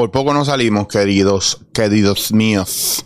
Por 0.00 0.10
poco 0.10 0.32
no 0.32 0.46
salimos, 0.46 0.88
queridos, 0.88 1.60
queridos 1.74 2.32
míos. 2.32 3.04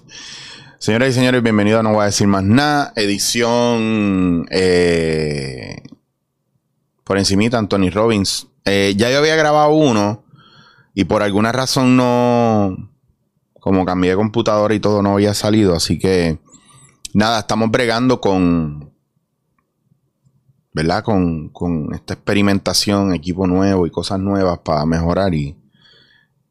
Señoras 0.79 1.09
y 1.09 1.13
señores, 1.15 1.43
bienvenidos 1.43 1.83
No 1.83 1.93
Voy 1.93 2.03
a 2.03 2.07
Decir 2.07 2.29
Más 2.29 2.45
Nada. 2.45 2.93
Edición 2.95 4.47
eh, 4.49 5.83
por 7.03 7.19
encimita, 7.19 7.59
Anthony 7.59 7.91
Robbins. 7.93 8.47
Eh, 8.65 8.95
ya 8.97 9.11
yo 9.11 9.19
había 9.19 9.35
grabado 9.35 9.71
uno 9.71 10.23
y 10.95 11.03
por 11.07 11.25
alguna 11.25 11.51
razón 11.51 11.97
no... 11.97 12.93
Como 13.55 13.85
cambié 13.85 14.11
de 14.11 14.17
computadora 14.17 14.73
y 14.73 14.79
todo, 14.79 15.03
no 15.03 15.15
había 15.15 15.35
salido. 15.35 15.75
Así 15.75 15.99
que 15.99 16.39
nada, 17.13 17.41
estamos 17.41 17.73
bregando 17.73 18.21
con... 18.21 18.95
¿Verdad? 20.73 21.03
Con, 21.03 21.49
con 21.49 21.93
esta 21.93 22.15
experimentación, 22.15 23.13
equipo 23.15 23.49
nuevo 23.49 23.85
y 23.85 23.91
cosas 23.91 24.21
nuevas 24.21 24.61
para 24.61 24.87
mejorar 24.87 25.35
y 25.35 25.57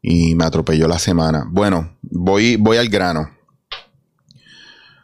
y 0.06 0.36
me 0.36 0.44
atropelló 0.44 0.88
la 0.88 1.00
semana. 1.00 1.48
Bueno, 1.50 1.98
voy, 2.02 2.58
voy 2.58 2.78
al 2.78 2.90
grano. 2.90 3.32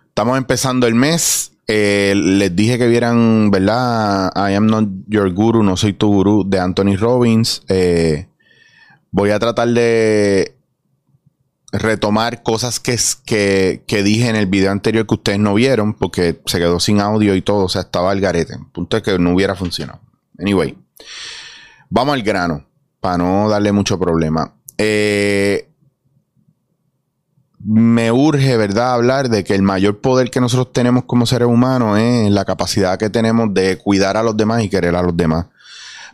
Estamos 0.10 0.38
empezando 0.38 0.86
el 0.86 0.94
mes. 0.94 1.54
Eh, 1.68 2.14
les 2.16 2.54
dije 2.54 2.78
que 2.78 2.88
vieran, 2.88 3.50
¿verdad? 3.50 4.32
I 4.36 4.56
am 4.56 4.68
not 4.68 4.90
your 5.08 5.32
guru, 5.32 5.64
no 5.64 5.78
soy 5.78 5.94
tu 5.94 6.08
gurú, 6.12 6.44
de 6.46 6.60
Anthony 6.60 6.98
Robbins. 6.98 7.64
Eh, 7.70 8.28
voy 9.12 9.30
a 9.30 9.40
tratar 9.40 9.70
de 9.70 10.58
retomar 11.72 12.44
cosas 12.44 12.80
que, 12.82 12.98
que, 13.86 14.04
dije 14.04 14.28
en 14.28 14.36
el 14.36 14.48
video 14.48 14.72
anterior 14.72 15.08
que 15.08 15.14
ustedes 15.14 15.40
no 15.40 15.54
vieron, 15.54 15.94
porque 15.94 16.42
se 16.46 16.60
quedó 16.60 16.82
sin 16.82 17.00
audio 17.00 17.36
y 17.36 17.42
todo, 17.42 17.66
o 17.66 17.70
sea, 17.70 17.82
estaba 17.82 18.12
el 18.12 18.20
garete. 18.20 18.58
punto 18.74 18.98
es 18.98 19.04
que 19.04 19.18
no 19.18 19.34
hubiera 19.34 19.56
funcionado. 19.56 20.02
Anyway, 20.38 20.78
vamos 21.90 22.16
al 22.16 22.24
grano, 22.24 22.66
para 23.00 23.20
no 23.20 23.48
darle 23.48 23.72
mucho 23.72 23.98
problema. 23.98 24.56
Eh, 24.82 25.68
me 27.62 28.14
urge, 28.14 28.56
¿verdad?, 28.56 28.94
hablar 28.94 29.30
de 29.30 29.44
que 29.44 29.54
el 29.54 29.62
mayor 29.62 30.00
poder 30.00 30.32
que 30.32 30.40
nosotros 30.40 30.72
tenemos 30.72 31.04
como 31.04 31.26
seres 31.26 31.50
humanos 31.50 32.00
es 32.00 32.32
la 32.32 32.46
capacidad 32.46 32.98
que 32.98 33.10
tenemos 33.10 33.54
de 33.54 33.78
cuidar 33.78 34.16
a 34.16 34.24
los 34.24 34.38
demás 34.38 34.64
y 34.64 34.70
querer 34.70 34.96
a 34.96 35.04
los 35.04 35.16
demás. 35.16 35.48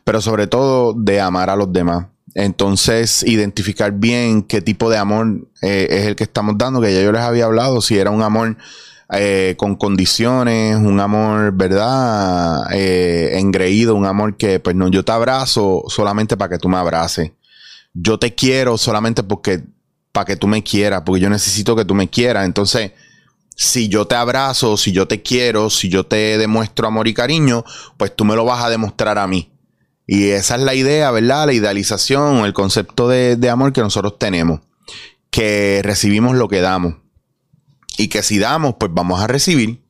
Pero 0.04 0.20
sobre 0.20 0.48
todo 0.48 0.94
de 0.94 1.22
amar 1.22 1.52
a 1.52 1.56
los 1.56 1.72
demás. 1.72 2.08
Entonces, 2.34 3.24
identificar 3.24 3.92
bien 3.92 4.42
qué 4.42 4.62
tipo 4.62 4.90
de 4.90 4.98
amor 4.98 5.48
eh, 5.62 5.88
es 5.92 6.06
el 6.08 6.16
que 6.16 6.24
estamos 6.24 6.58
dando, 6.58 6.82
que 6.82 6.94
ya 6.94 7.04
yo 7.04 7.12
les 7.12 7.22
había 7.22 7.46
hablado, 7.46 7.82
si 7.82 8.00
era 8.00 8.10
un 8.10 8.24
amor 8.24 8.58
eh, 9.12 9.54
con 9.58 9.76
condiciones, 9.76 10.76
un 10.78 11.00
amor, 11.00 11.52
¿verdad? 11.54 12.74
engreído, 12.74 13.94
un 13.94 14.08
amor 14.08 14.36
que, 14.38 14.60
pues 14.60 14.76
no, 14.76 14.88
yo 14.88 15.06
te 15.06 15.12
abrazo 15.12 15.84
solamente 15.88 16.36
para 16.36 16.50
que 16.50 16.58
tú 16.58 16.68
me 16.68 16.78
abraces 16.78 17.32
yo 17.96 18.20
te 18.20 18.36
quiero 18.36 18.78
solamente 18.78 19.24
porque 19.24 19.64
para 20.12 20.26
que 20.26 20.36
tú 20.36 20.48
me 20.48 20.64
quieras, 20.64 21.02
porque 21.06 21.22
yo 21.22 21.30
necesito 21.30 21.76
que 21.76 21.86
tú 21.86 21.96
me 21.96 22.10
quieras. 22.10 22.46
Entonces, 22.46 22.92
si 23.56 23.88
yo 23.88 24.06
te 24.06 24.16
abrazo, 24.16 24.78
si 24.78 24.92
yo 24.92 25.08
te 25.08 25.22
quiero, 25.22 25.70
si 25.70 25.90
yo 25.90 26.06
te 26.06 26.38
demuestro 26.38 26.88
amor 26.88 27.08
y 27.08 27.14
cariño, 27.14 27.64
pues 27.98 28.16
tú 28.16 28.26
me 28.26 28.36
lo 28.36 28.46
vas 28.46 28.64
a 28.64 28.70
demostrar 28.70 29.18
a 29.18 29.28
mí. 29.28 29.52
Y 30.06 30.30
esa 30.30 30.56
es 30.56 30.62
la 30.62 30.76
idea, 30.76 31.10
¿verdad? 31.12 31.48
La 31.48 31.54
idealización, 31.54 32.46
el 32.46 32.54
concepto 32.54 33.08
de, 33.08 33.50
amor 33.50 33.74
que 33.74 33.82
nosotros 33.82 34.20
tenemos. 34.20 34.60
Que 35.32 35.82
recibimos 35.84 36.36
lo 36.36 36.48
que 36.48 36.62
damos. 36.62 36.96
Y 37.98 38.10
que 38.10 38.22
si 38.24 38.38
damos, 38.38 38.76
pues 38.78 38.92
vamos 38.94 39.22
a 39.22 39.28
recibir. 39.28 39.82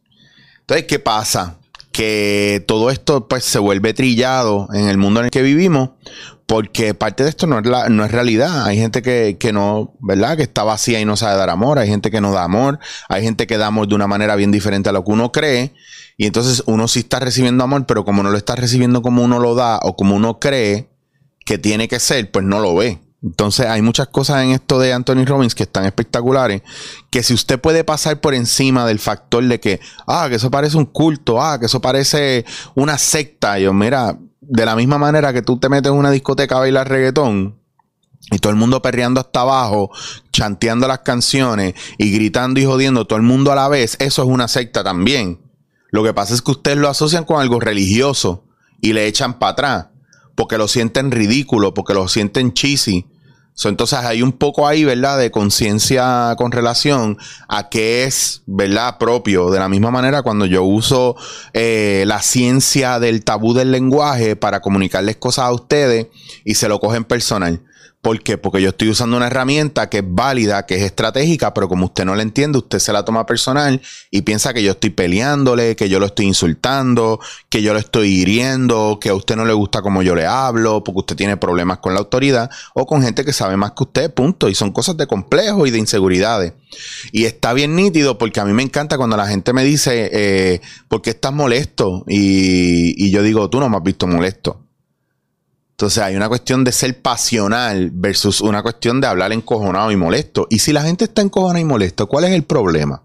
Entonces, 0.62 0.86
¿qué 0.88 1.00
pasa? 1.00 1.58
Que 1.96 2.62
todo 2.68 2.90
esto 2.90 3.30
pues 3.30 3.46
se 3.46 3.58
vuelve 3.58 3.94
trillado 3.94 4.68
en 4.74 4.90
el 4.90 4.98
mundo 4.98 5.22
en 5.22 5.28
el 5.28 5.32
que 5.32 5.42
vivimos 5.42 5.92
porque 6.46 6.94
parte 6.94 7.24
de 7.24 7.30
esto 7.30 7.48
no 7.48 7.58
es, 7.60 7.66
la, 7.66 7.88
no 7.88 8.04
es 8.04 8.12
realidad. 8.12 8.66
Hay 8.66 8.78
gente 8.78 9.02
que, 9.02 9.38
que, 9.40 9.54
no, 9.54 9.96
¿verdad? 10.00 10.36
Que 10.36 10.44
está 10.44 10.64
vacía 10.64 11.00
y 11.00 11.06
no 11.06 11.16
sabe 11.16 11.38
dar 11.38 11.50
amor. 11.50 11.80
Hay 11.80 11.88
gente 11.88 12.12
que 12.12 12.20
no 12.22 12.34
da 12.34 12.44
amor. 12.44 12.80
Hay 13.08 13.24
gente 13.24 13.48
que 13.48 13.58
da 13.58 13.68
amor 13.68 13.88
de 13.88 13.96
una 13.96 14.08
manera 14.08 14.36
bien 14.36 14.52
diferente 14.52 14.90
a 14.90 14.92
lo 14.92 15.04
que 15.04 15.12
uno 15.12 15.32
cree. 15.32 15.74
Y 16.18 16.28
entonces 16.28 16.64
uno 16.66 16.88
sí 16.88 17.00
está 17.00 17.20
recibiendo 17.20 17.64
amor, 17.64 17.86
pero 17.86 18.06
como 18.06 18.24
no 18.24 18.30
lo 18.30 18.38
está 18.38 18.56
recibiendo 18.56 19.02
como 19.02 19.24
uno 19.24 19.40
lo 19.40 19.56
da 19.56 19.80
o 19.82 19.96
como 19.96 20.16
uno 20.16 20.40
cree 20.40 20.90
que 21.46 21.58
tiene 21.58 21.88
que 21.88 22.00
ser, 22.00 22.30
pues 22.32 22.46
no 22.46 22.60
lo 22.60 22.76
ve. 22.76 23.00
Entonces 23.26 23.66
hay 23.66 23.82
muchas 23.82 24.08
cosas 24.10 24.44
en 24.44 24.52
esto 24.52 24.78
de 24.78 24.94
Anthony 24.94 25.26
Robbins 25.26 25.56
que 25.56 25.64
están 25.64 25.84
espectaculares, 25.86 26.62
que 27.10 27.24
si 27.24 27.34
usted 27.34 27.60
puede 27.60 27.84
pasar 27.84 28.22
por 28.22 28.36
encima 28.36 28.86
del 28.86 29.00
factor 29.00 29.44
de 29.44 29.60
que, 29.60 29.80
ah, 30.06 30.28
que 30.30 30.36
eso 30.36 30.52
parece 30.52 30.78
un 30.78 30.86
culto, 30.86 31.42
ah, 31.42 31.60
que 31.60 31.66
eso 31.66 31.82
parece 31.82 32.46
una 32.76 33.00
secta, 33.00 33.58
yo, 33.58 33.74
mira, 33.74 34.20
de 34.42 34.66
la 34.66 34.76
misma 34.76 35.00
manera 35.00 35.34
que 35.34 35.42
tú 35.42 35.58
te 35.58 35.70
metes 35.70 35.92
en 35.92 35.98
una 35.98 36.12
discoteca 36.12 36.58
a 36.58 36.60
bailar 36.60 36.88
reggaetón 36.88 37.60
y 38.30 38.38
todo 38.38 38.52
el 38.52 38.58
mundo 38.58 38.84
perreando 38.84 39.22
hasta 39.22 39.42
abajo, 39.42 39.90
chanteando 40.32 40.88
las 40.88 41.00
canciones 41.00 41.74
y 41.98 42.12
gritando 42.12 42.60
y 42.60 42.66
jodiendo 42.66 43.08
todo 43.08 43.18
el 43.18 43.24
mundo 43.24 43.52
a 43.52 43.56
la 43.56 43.68
vez, 43.68 43.98
eso 44.00 44.22
es 44.22 44.30
una 44.30 44.48
secta 44.48 44.84
también. 44.84 45.42
Lo 45.90 46.04
que 46.04 46.14
pasa 46.14 46.36
es 46.36 46.44
que 46.44 46.52
ustedes 46.52 46.78
lo 46.78 46.90
asocian 46.90 47.26
con 47.26 47.42
algo 47.42 47.60
religioso 47.60 48.44
y 48.82 48.94
le 48.94 49.08
echan 49.08 49.40
para 49.40 49.52
atrás 49.52 49.88
porque 50.36 50.60
lo 50.60 50.68
sienten 50.68 51.10
ridículo, 51.10 51.74
porque 51.74 51.96
lo 51.96 52.08
sienten 52.08 52.54
cheesy 52.54 53.08
entonces 53.64 54.00
hay 54.00 54.22
un 54.22 54.34
poco 54.34 54.68
ahí, 54.68 54.84
¿verdad? 54.84 55.18
De 55.18 55.32
conciencia 55.32 56.36
con 56.38 56.52
relación 56.52 57.18
a 57.48 57.70
qué 57.70 58.04
es, 58.04 58.44
¿verdad? 58.46 58.98
Propio. 58.98 59.50
De 59.50 59.60
la 59.60 59.70
misma 59.70 59.92
manera 59.92 60.22
cuando 60.22 60.46
yo 60.46 60.64
uso 60.64 61.16
eh, 61.54 62.04
la 62.06 62.22
ciencia 62.22 63.00
del 63.00 63.24
tabú 63.24 63.54
del 63.54 63.72
lenguaje 63.72 64.36
para 64.36 64.60
comunicarles 64.60 65.16
cosas 65.16 65.46
a 65.46 65.54
ustedes 65.54 66.08
y 66.44 66.56
se 66.56 66.68
lo 66.68 66.80
cogen 66.80 67.06
personal. 67.06 67.62
¿Por 68.06 68.22
qué? 68.22 68.38
Porque 68.38 68.62
yo 68.62 68.70
estoy 68.70 68.90
usando 68.90 69.18
una 69.18 69.26
herramienta 69.26 69.90
que 69.90 69.98
es 69.98 70.04
válida, 70.06 70.68
que 70.68 70.76
es 70.76 70.84
estratégica, 70.84 71.56
pero 71.56 71.68
como 71.68 71.86
usted 71.86 72.06
no 72.06 72.14
la 72.14 72.22
entiende, 72.22 72.60
usted 72.60 72.78
se 72.78 72.94
la 72.94 73.04
toma 73.04 73.26
personal 73.26 73.82
y 74.12 74.22
piensa 74.22 74.54
que 74.54 74.62
yo 74.62 74.74
estoy 74.74 74.92
peleándole, 74.92 75.76
que 75.76 75.90
yo 75.90 76.00
lo 76.00 76.06
estoy 76.06 76.28
insultando, 76.28 77.20
que 77.50 77.64
yo 77.64 77.74
lo 77.74 77.80
estoy 77.80 78.10
hiriendo, 78.10 79.00
que 79.02 79.10
a 79.10 79.16
usted 79.16 79.36
no 79.36 79.44
le 79.44 79.54
gusta 79.54 79.82
como 79.82 80.04
yo 80.04 80.14
le 80.14 80.28
hablo, 80.28 80.84
porque 80.84 81.00
usted 81.00 81.16
tiene 81.16 81.36
problemas 81.38 81.80
con 81.80 81.96
la 81.96 82.00
autoridad 82.00 82.52
o 82.76 82.86
con 82.86 83.02
gente 83.02 83.26
que 83.26 83.34
sabe 83.34 83.58
más 83.58 83.72
que 83.72 83.86
usted, 83.86 84.14
punto. 84.14 84.50
Y 84.50 84.54
son 84.54 84.72
cosas 84.72 84.98
de 84.98 85.08
complejo 85.08 85.66
y 85.66 85.72
de 85.72 85.80
inseguridades. 85.80 86.54
Y 87.12 87.26
está 87.26 87.54
bien 87.54 87.76
nítido 87.76 88.20
porque 88.20 88.40
a 88.40 88.46
mí 88.46 88.54
me 88.54 88.62
encanta 88.62 88.98
cuando 88.98 89.18
la 89.18 89.26
gente 89.26 89.52
me 89.52 89.64
dice, 89.64 90.12
eh, 90.14 90.62
¿por 90.90 91.02
qué 91.02 91.10
estás 91.10 91.34
molesto? 91.34 92.04
Y, 92.08 93.04
y 93.04 93.10
yo 93.10 93.24
digo, 93.24 93.50
tú 93.50 93.60
no 93.60 93.68
me 93.68 93.78
has 93.78 93.84
visto 93.84 94.06
molesto. 94.06 94.65
Entonces 95.76 96.02
hay 96.02 96.16
una 96.16 96.30
cuestión 96.30 96.64
de 96.64 96.72
ser 96.72 97.02
pasional 97.02 97.90
versus 97.92 98.40
una 98.40 98.64
cuestión 98.64 99.02
de 99.02 99.08
hablar 99.08 99.34
encojonado 99.34 99.92
y 99.92 99.98
molesto. 99.98 100.48
Y 100.50 100.60
si 100.60 100.72
la 100.72 100.84
gente 100.84 101.04
está 101.04 101.22
encojonada 101.22 101.60
y 101.60 101.66
molesto, 101.66 102.08
¿cuál 102.08 102.24
es 102.24 102.32
el 102.32 102.44
problema? 102.44 103.04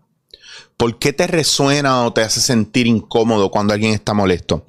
¿Por 0.77 0.97
qué 1.01 1.13
te 1.13 1.27
resuena 1.27 2.05
o 2.05 2.13
te 2.13 2.23
hace 2.23 2.41
sentir 2.41 2.87
incómodo 2.87 3.51
cuando 3.51 3.75
alguien 3.75 3.93
está 3.93 4.15
molesto? 4.15 4.67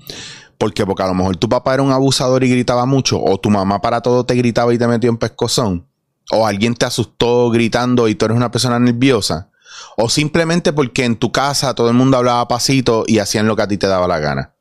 ¿Por 0.58 0.74
qué? 0.74 0.84
Porque 0.84 1.04
a 1.04 1.08
lo 1.08 1.14
mejor 1.14 1.38
tu 1.38 1.48
papá 1.48 1.76
era 1.76 1.84
un 1.84 1.92
abusador 1.92 2.44
y 2.44 2.50
gritaba 2.50 2.88
mucho, 2.88 3.22
o 3.22 3.40
tu 3.40 3.52
mamá 3.52 3.82
para 3.82 4.02
todo 4.02 4.26
te 4.26 4.34
gritaba 4.34 4.74
y 4.74 4.80
te 4.80 4.88
metió 4.88 5.12
en 5.12 5.18
pescozón, 5.18 5.88
o 6.32 6.48
alguien 6.48 6.74
te 6.74 6.88
asustó 6.88 7.52
gritando 7.52 8.08
y 8.08 8.16
tú 8.16 8.26
eres 8.26 8.36
una 8.36 8.50
persona 8.50 8.80
nerviosa, 8.80 9.52
o 9.96 10.10
simplemente 10.10 10.74
porque 10.74 11.06
en 11.06 11.18
tu 11.18 11.32
casa 11.32 11.76
todo 11.76 11.90
el 11.90 11.96
mundo 11.96 12.18
hablaba 12.18 12.48
pasito 12.48 13.04
y 13.06 13.20
hacían 13.20 13.46
lo 13.46 13.56
que 13.56 13.62
a 13.62 13.68
ti 13.68 13.78
te 13.78 13.86
daba 13.86 14.08
la 14.08 14.18
gana 14.18 14.56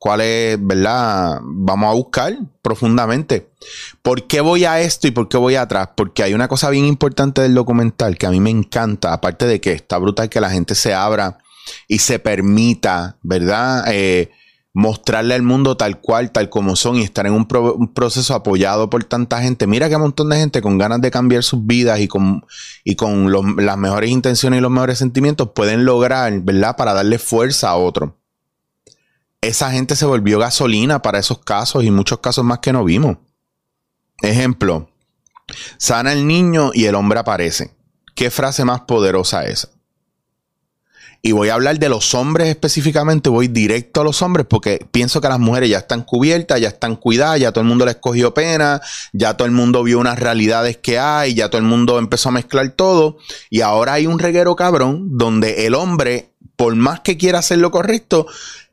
cuál 0.00 0.22
es, 0.22 0.58
¿verdad? 0.58 1.40
Vamos 1.42 1.90
a 1.90 1.94
buscar 1.94 2.34
profundamente. 2.62 3.50
¿Por 4.00 4.26
qué 4.26 4.40
voy 4.40 4.64
a 4.64 4.80
esto 4.80 5.06
y 5.06 5.10
por 5.10 5.28
qué 5.28 5.36
voy 5.36 5.56
atrás? 5.56 5.90
Porque 5.94 6.22
hay 6.22 6.32
una 6.32 6.48
cosa 6.48 6.70
bien 6.70 6.86
importante 6.86 7.42
del 7.42 7.54
documental 7.54 8.16
que 8.16 8.24
a 8.24 8.30
mí 8.30 8.40
me 8.40 8.48
encanta, 8.48 9.12
aparte 9.12 9.46
de 9.46 9.60
que 9.60 9.72
está 9.72 9.98
brutal 9.98 10.30
que 10.30 10.40
la 10.40 10.50
gente 10.50 10.74
se 10.74 10.94
abra 10.94 11.36
y 11.86 11.98
se 11.98 12.18
permita, 12.18 13.18
¿verdad? 13.22 13.84
Eh, 13.88 14.30
mostrarle 14.72 15.34
al 15.34 15.42
mundo 15.42 15.76
tal 15.76 16.00
cual, 16.00 16.30
tal 16.32 16.48
como 16.48 16.76
son 16.76 16.96
y 16.96 17.02
estar 17.02 17.26
en 17.26 17.34
un, 17.34 17.46
proceso 17.92 18.34
apoyado 18.34 18.88
por 18.88 19.04
tanta 19.04 19.42
gente. 19.42 19.66
Mira 19.66 19.90
que 19.90 19.96
un 19.96 20.02
montón 20.02 20.30
de 20.30 20.38
gente 20.38 20.62
con 20.62 20.78
ganas 20.78 21.02
de 21.02 21.10
cambiar 21.10 21.42
sus 21.42 21.66
vidas 21.66 22.00
y 22.00 22.08
con, 22.08 22.46
y 22.84 22.96
con 22.96 23.30
las 23.30 23.76
mejores 23.76 24.08
intenciones 24.08 24.60
y 24.60 24.62
los 24.62 24.70
mejores 24.70 24.96
sentimientos 24.96 25.50
pueden 25.54 25.84
lograr, 25.84 26.40
¿verdad? 26.40 26.74
Para 26.74 26.94
darle 26.94 27.18
fuerza 27.18 27.68
a 27.68 27.76
otro 27.76 28.16
esa 29.40 29.70
gente 29.70 29.96
se 29.96 30.06
volvió 30.06 30.38
gasolina 30.38 31.02
para 31.02 31.18
esos 31.18 31.38
casos 31.38 31.84
y 31.84 31.90
muchos 31.90 32.20
casos 32.20 32.44
más 32.44 32.58
que 32.58 32.72
no 32.72 32.84
vimos. 32.84 33.18
Ejemplo, 34.22 34.90
sana 35.78 36.12
el 36.12 36.26
niño 36.26 36.72
y 36.74 36.84
el 36.84 36.94
hombre 36.94 37.20
aparece. 37.20 37.74
¿Qué 38.14 38.30
frase 38.30 38.64
más 38.64 38.82
poderosa 38.82 39.44
es? 39.44 39.68
Y 41.22 41.32
voy 41.32 41.50
a 41.50 41.54
hablar 41.54 41.78
de 41.78 41.90
los 41.90 42.14
hombres 42.14 42.48
específicamente, 42.48 43.28
voy 43.28 43.48
directo 43.48 44.00
a 44.00 44.04
los 44.04 44.22
hombres 44.22 44.46
porque 44.48 44.86
pienso 44.90 45.20
que 45.20 45.28
las 45.28 45.38
mujeres 45.38 45.68
ya 45.68 45.78
están 45.78 46.02
cubiertas, 46.02 46.60
ya 46.60 46.68
están 46.68 46.96
cuidadas, 46.96 47.40
ya 47.40 47.52
todo 47.52 47.60
el 47.60 47.68
mundo 47.68 47.84
les 47.84 47.96
cogió 47.96 48.32
pena, 48.32 48.80
ya 49.12 49.36
todo 49.36 49.44
el 49.44 49.52
mundo 49.52 49.82
vio 49.82 49.98
unas 49.98 50.18
realidades 50.18 50.78
que 50.78 50.98
hay, 50.98 51.34
ya 51.34 51.50
todo 51.50 51.58
el 51.58 51.66
mundo 51.66 51.98
empezó 51.98 52.30
a 52.30 52.32
mezclar 52.32 52.70
todo 52.70 53.18
y 53.50 53.60
ahora 53.60 53.94
hay 53.94 54.06
un 54.06 54.18
reguero 54.18 54.56
cabrón 54.56 55.18
donde 55.18 55.66
el 55.66 55.74
hombre, 55.74 56.32
por 56.56 56.74
más 56.74 57.00
que 57.00 57.18
quiera 57.18 57.40
hacer 57.40 57.58
lo 57.58 57.70
correcto, 57.70 58.26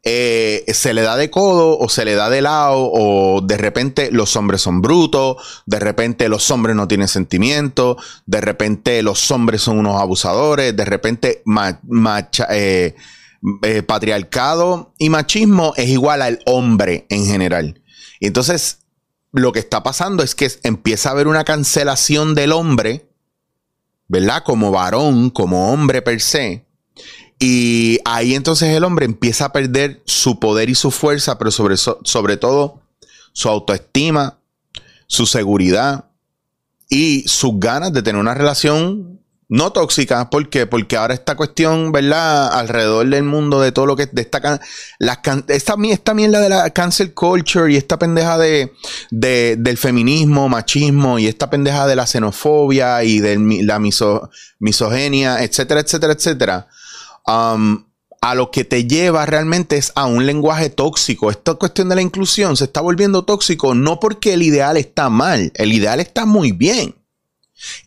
eh, 0.09 0.63
se 0.74 0.94
le 0.94 1.01
da 1.01 1.18
de 1.18 1.30
codo 1.30 1.77
o 1.77 1.89
se 1.89 2.06
le 2.06 2.15
da 2.15 2.30
de 2.30 2.42
lado 2.42 2.77
o 2.94 3.42
de 3.42 3.57
repente 3.57 4.09
los 4.09 4.38
hombres 4.38 4.62
son 4.62 4.81
brutos, 4.81 5.63
de 5.65 5.81
repente 5.81 6.30
los 6.30 6.50
hombres 6.50 6.77
no 6.77 6.88
tienen 6.88 7.09
sentimientos, 7.09 7.98
de 8.25 8.39
repente 8.39 9.04
los 9.04 9.30
hombres 9.31 9.63
son 9.63 9.80
unos 9.80 10.00
abusadores, 10.00 10.74
de 10.77 10.86
repente 10.86 11.44
eh, 12.51 12.95
eh, 13.63 13.83
patriarcado 13.83 14.94
y 14.98 15.09
machismo 15.09 15.74
es 15.75 15.89
igual 15.89 16.21
al 16.21 16.39
hombre 16.45 17.06
en 17.10 17.25
general. 17.25 17.81
Y 18.21 18.27
entonces 18.27 18.80
lo 19.33 19.51
que 19.51 19.60
está 19.60 19.83
pasando 19.83 20.24
es 20.24 20.36
que 20.36 20.50
empieza 20.63 21.10
a 21.10 21.12
haber 21.12 21.27
una 21.27 21.44
cancelación 21.44 22.33
del 22.33 22.53
hombre, 22.53 23.10
¿verdad? 24.07 24.44
Como 24.45 24.71
varón, 24.71 25.31
como 25.31 25.74
hombre 25.74 26.01
per 26.01 26.21
se. 26.21 26.65
Y 27.39 28.00
ahí 28.06 28.34
entonces 28.34 28.75
el 28.75 28.84
hombre 28.84 29.06
empieza 29.06 29.45
a 29.45 29.54
perder 29.54 30.01
su 30.06 30.39
poder 30.39 30.69
y 30.69 30.75
su 30.75 30.89
fuerza, 30.89 31.38
pero 31.38 31.51
sobre, 31.51 31.78
sobre 31.78 32.38
todo 32.38 32.81
su 33.31 33.50
autoestima, 33.50 34.39
su 35.06 35.28
seguridad 35.28 36.06
y 36.89 37.24
sus 37.28 37.60
ganas 37.60 37.94
de 37.94 38.01
tener 38.01 38.19
una 38.19 38.34
relación 38.34 39.22
no 39.50 39.72
tóxica. 39.72 40.30
¿Por 40.30 40.50
qué? 40.50 40.66
Porque 40.66 40.98
ahora 40.98 41.13
esta 41.13 41.36
cuestión, 41.36 41.92
¿verdad? 41.92 42.51
Alrededor 42.54 43.07
del 43.07 43.24
mundo 43.24 43.62
de 43.62 43.72
todo 43.72 43.86
lo 43.86 43.95
que 43.95 44.07
destacan. 44.12 44.60
Las 44.98 45.19
esta, 45.48 45.75
esta 45.89 46.13
mierda 46.16 46.42
de 46.42 46.50
la 46.50 46.69
cancel 46.72 47.13
culture 47.13 47.72
y 47.72 47.78
esta 47.78 48.00
pendeja 48.00 48.38
de, 48.38 48.74
del 49.12 49.78
feminismo, 49.78 50.50
machismo 50.50 51.19
y 51.19 51.28
esta 51.28 51.50
pendeja 51.50 51.88
de 51.88 51.95
la 51.95 52.07
xenofobia 52.07 53.04
y 53.04 53.19
de 53.19 53.38
la 53.63 53.80
miso, 53.80 54.30
misogenia, 54.60 55.44
etcétera, 55.44 55.81
etcétera, 55.81 56.13
etcétera 56.13 56.68
Um, 57.27 57.88
a 58.21 58.35
lo 58.35 58.51
que 58.51 58.63
te 58.63 58.85
lleva 58.85 59.25
realmente 59.25 59.77
es 59.77 59.91
a 59.95 60.06
un 60.06 60.25
lenguaje 60.25 60.69
tóxico. 60.69 61.29
Esta 61.29 61.53
cuestión 61.56 61.89
de 61.89 61.95
la 61.95 62.01
inclusión 62.01 62.57
se 62.57 62.65
está 62.65 62.81
volviendo 62.81 63.25
tóxico 63.25 63.75
no 63.75 64.00
porque 64.00 64.33
el 64.33 64.44
ideal 64.44 64.77
está 64.77 65.09
mal, 65.09 65.51
el 65.56 65.74
ideal 65.74 66.00
está 66.00 66.25
muy 66.25 66.51
bien 66.51 66.95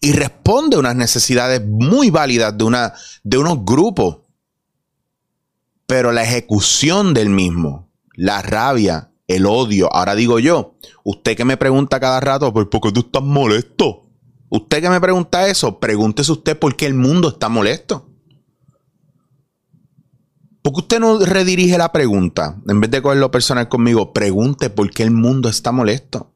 y 0.01 0.13
responde 0.13 0.77
a 0.77 0.81
unas 0.81 0.97
necesidades 0.97 1.65
muy 1.67 2.11
válidas 2.11 2.57
de, 2.57 2.65
una, 2.65 2.95
de 3.23 3.39
unos 3.39 3.65
grupos, 3.65 4.19
pero 5.87 6.13
la 6.13 6.23
ejecución 6.23 7.15
del 7.15 7.31
mismo, 7.31 7.91
la 8.15 8.43
rabia, 8.43 9.13
el 9.27 9.47
odio, 9.47 9.93
ahora 9.93 10.15
digo 10.15 10.39
yo, 10.39 10.77
usted 11.05 11.37
que 11.37 11.45
me 11.45 11.57
pregunta 11.57 12.01
cada 12.01 12.21
rato, 12.21 12.53
¿por 12.53 12.69
qué 12.69 12.93
tú 12.93 13.01
estás 13.01 13.23
molesto? 13.23 14.09
Usted 14.49 14.83
que 14.83 14.91
me 14.91 15.01
pregunta 15.01 15.47
eso, 15.47 15.79
pregúntese 15.79 16.33
usted 16.33 16.59
por 16.59 16.77
qué 16.77 16.87
el 16.87 16.95
mundo 16.95 17.29
está 17.29 17.49
molesto. 17.49 18.10
¿Por 20.63 20.75
qué 20.75 20.81
usted 20.81 21.01
no 21.01 21.19
redirige 21.19 21.79
la 21.79 21.91
pregunta? 21.91 22.57
En 22.69 22.81
vez 22.81 22.91
de 22.91 23.01
cogerlo 23.01 23.31
personal 23.31 23.69
conmigo, 23.69 24.13
pregunte 24.13 24.69
por 24.69 24.91
qué 24.91 25.03
el 25.03 25.11
mundo 25.11 25.49
está 25.49 25.73
molesto. 25.73 26.33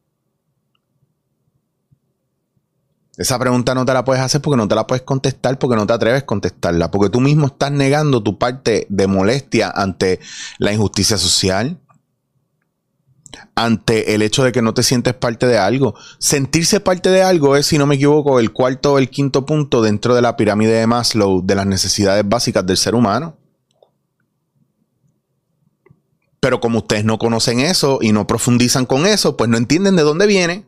Esa 3.17 3.39
pregunta 3.39 3.75
no 3.75 3.85
te 3.85 3.93
la 3.93 4.05
puedes 4.05 4.23
hacer 4.23 4.41
porque 4.41 4.57
no 4.57 4.67
te 4.67 4.75
la 4.75 4.87
puedes 4.87 5.03
contestar, 5.03 5.59
porque 5.59 5.77
no 5.77 5.87
te 5.87 5.93
atreves 5.93 6.23
a 6.23 6.27
contestarla, 6.27 6.91
porque 6.91 7.11
tú 7.11 7.21
mismo 7.21 7.47
estás 7.47 7.71
negando 7.71 8.23
tu 8.23 8.39
parte 8.39 8.87
de 8.89 9.07
molestia 9.07 9.71
ante 9.71 10.19
la 10.59 10.73
injusticia 10.73 11.17
social, 11.17 11.79
ante 13.55 14.15
el 14.15 14.23
hecho 14.23 14.43
de 14.43 14.51
que 14.51 14.63
no 14.63 14.75
te 14.75 14.83
sientes 14.83 15.15
parte 15.15 15.47
de 15.47 15.59
algo. 15.59 15.95
Sentirse 16.19 16.81
parte 16.81 17.11
de 17.11 17.23
algo 17.23 17.57
es, 17.57 17.67
si 17.67 17.79
no 17.79 17.87
me 17.87 17.95
equivoco, 17.97 18.41
el 18.41 18.53
cuarto 18.53 18.95
o 18.95 18.99
el 18.99 19.11
quinto 19.11 19.47
punto 19.47 19.81
dentro 19.81 20.15
de 20.17 20.23
la 20.23 20.37
pirámide 20.37 20.73
de 20.73 20.87
Maslow 20.87 21.41
de 21.45 21.55
las 21.55 21.67
necesidades 21.67 22.29
básicas 22.29 22.67
del 22.67 22.79
ser 22.79 22.97
humano. 22.97 23.37
Pero 26.45 26.61
como 26.61 26.81
ustedes 26.81 27.07
no 27.07 27.19
conocen 27.19 27.59
eso 27.59 28.01
y 28.03 28.13
no 28.13 28.27
profundizan 28.27 28.85
con 28.85 29.07
eso, 29.07 29.35
pues 29.35 29.49
no 29.49 29.57
entienden 29.57 29.97
de 29.97 30.03
dónde 30.03 30.27
viene. 30.27 30.67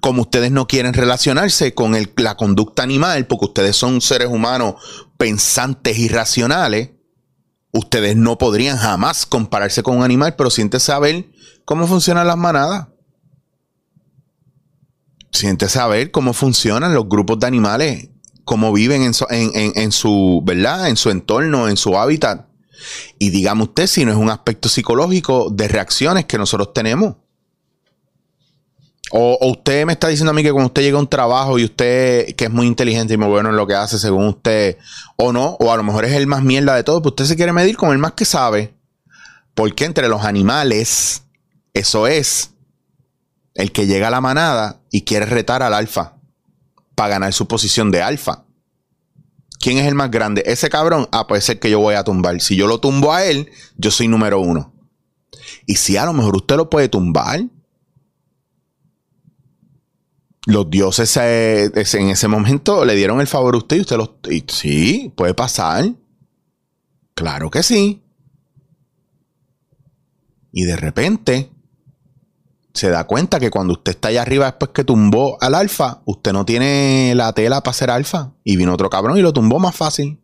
Como 0.00 0.22
ustedes 0.22 0.50
no 0.50 0.66
quieren 0.66 0.92
relacionarse 0.92 1.72
con 1.72 1.94
la 2.16 2.36
conducta 2.36 2.82
animal, 2.82 3.28
porque 3.28 3.44
ustedes 3.44 3.76
son 3.76 4.00
seres 4.00 4.26
humanos 4.26 4.74
pensantes 5.16 5.98
y 5.98 6.08
racionales, 6.08 6.90
ustedes 7.70 8.16
no 8.16 8.38
podrían 8.38 8.76
jamás 8.76 9.24
compararse 9.24 9.84
con 9.84 9.98
un 9.98 10.02
animal, 10.02 10.34
pero 10.34 10.50
siente 10.50 10.80
saber 10.80 11.26
cómo 11.64 11.86
funcionan 11.86 12.26
las 12.26 12.36
manadas. 12.36 12.88
Siente 15.30 15.68
saber 15.68 16.10
cómo 16.10 16.32
funcionan 16.32 16.92
los 16.92 17.08
grupos 17.08 17.38
de 17.38 17.46
animales, 17.46 18.08
cómo 18.42 18.72
viven 18.72 19.04
en 19.04 19.12
en 19.30 19.92
su, 19.92 20.42
¿verdad? 20.44 20.88
En 20.88 20.96
su 20.96 21.10
entorno, 21.10 21.68
en 21.68 21.76
su 21.76 21.96
hábitat. 21.96 22.48
Y 23.18 23.30
dígame 23.30 23.62
usted 23.62 23.86
si 23.86 24.04
no 24.04 24.12
es 24.12 24.18
un 24.18 24.30
aspecto 24.30 24.68
psicológico 24.68 25.50
de 25.50 25.68
reacciones 25.68 26.24
que 26.24 26.38
nosotros 26.38 26.72
tenemos. 26.72 27.16
O, 29.10 29.38
usted 29.48 29.84
me 29.86 29.92
está 29.92 30.08
diciendo 30.08 30.30
a 30.30 30.34
mí 30.34 30.42
que 30.42 30.50
cuando 30.50 30.68
usted 30.68 30.82
llega 30.82 30.96
a 30.96 31.00
un 31.00 31.08
trabajo 31.08 31.58
y 31.58 31.64
usted, 31.64 32.34
que 32.34 32.46
es 32.46 32.50
muy 32.50 32.66
inteligente 32.66 33.14
y 33.14 33.16
muy 33.16 33.28
bueno 33.28 33.50
en 33.50 33.56
lo 33.56 33.66
que 33.66 33.74
hace, 33.74 33.98
según 33.98 34.26
usted, 34.28 34.78
o 35.16 35.32
no, 35.32 35.56
o 35.60 35.72
a 35.72 35.76
lo 35.76 35.84
mejor 35.84 36.04
es 36.04 36.12
el 36.12 36.26
más 36.26 36.42
mierda 36.42 36.74
de 36.74 36.82
todo, 36.82 37.00
pues 37.02 37.12
usted 37.12 37.26
se 37.26 37.36
quiere 37.36 37.52
medir 37.52 37.76
con 37.76 37.92
el 37.92 37.98
más 37.98 38.12
que 38.12 38.24
sabe. 38.24 38.74
Porque 39.54 39.84
entre 39.84 40.08
los 40.08 40.24
animales, 40.24 41.22
eso 41.74 42.06
es 42.06 42.50
el 43.54 43.72
que 43.72 43.86
llega 43.86 44.08
a 44.08 44.10
la 44.10 44.20
manada 44.20 44.80
y 44.90 45.02
quiere 45.02 45.26
retar 45.26 45.62
al 45.62 45.74
alfa 45.74 46.14
para 46.94 47.10
ganar 47.10 47.32
su 47.32 47.46
posición 47.46 47.90
de 47.90 48.02
alfa. 48.02 48.43
¿Quién 49.64 49.78
es 49.78 49.86
el 49.86 49.94
más 49.94 50.10
grande? 50.10 50.42
Ese 50.44 50.68
cabrón, 50.68 51.08
ah, 51.10 51.26
puede 51.26 51.40
ser 51.40 51.58
que 51.58 51.70
yo 51.70 51.80
voy 51.80 51.94
a 51.94 52.04
tumbar. 52.04 52.38
Si 52.42 52.54
yo 52.54 52.66
lo 52.66 52.80
tumbo 52.80 53.14
a 53.14 53.24
él, 53.24 53.50
yo 53.78 53.90
soy 53.90 54.08
número 54.08 54.38
uno. 54.38 54.74
Y 55.64 55.76
si 55.76 55.96
a 55.96 56.04
lo 56.04 56.12
mejor 56.12 56.36
usted 56.36 56.56
lo 56.56 56.68
puede 56.68 56.90
tumbar, 56.90 57.44
los 60.44 60.68
dioses 60.68 61.16
en 61.16 62.08
ese 62.10 62.28
momento 62.28 62.84
le 62.84 62.94
dieron 62.94 63.22
el 63.22 63.26
favor 63.26 63.54
a 63.54 63.56
usted 63.56 63.78
y 63.78 63.80
usted 63.80 63.96
los... 63.96 64.10
sí, 64.48 65.10
puede 65.16 65.32
pasar. 65.32 65.94
Claro 67.14 67.50
que 67.50 67.62
sí. 67.62 68.02
Y 70.52 70.64
de 70.64 70.76
repente 70.76 71.53
se 72.74 72.90
da 72.90 73.04
cuenta 73.04 73.38
que 73.38 73.50
cuando 73.50 73.74
usted 73.74 73.92
está 73.92 74.08
allá 74.08 74.22
arriba 74.22 74.46
después 74.46 74.72
que 74.72 74.82
tumbó 74.82 75.38
al 75.40 75.54
alfa, 75.54 76.02
usted 76.06 76.32
no 76.32 76.44
tiene 76.44 77.12
la 77.14 77.32
tela 77.32 77.62
para 77.62 77.72
ser 77.72 77.90
alfa. 77.90 78.32
Y 78.42 78.56
vino 78.56 78.74
otro 78.74 78.90
cabrón 78.90 79.16
y 79.16 79.22
lo 79.22 79.32
tumbó 79.32 79.60
más 79.60 79.76
fácil. 79.76 80.20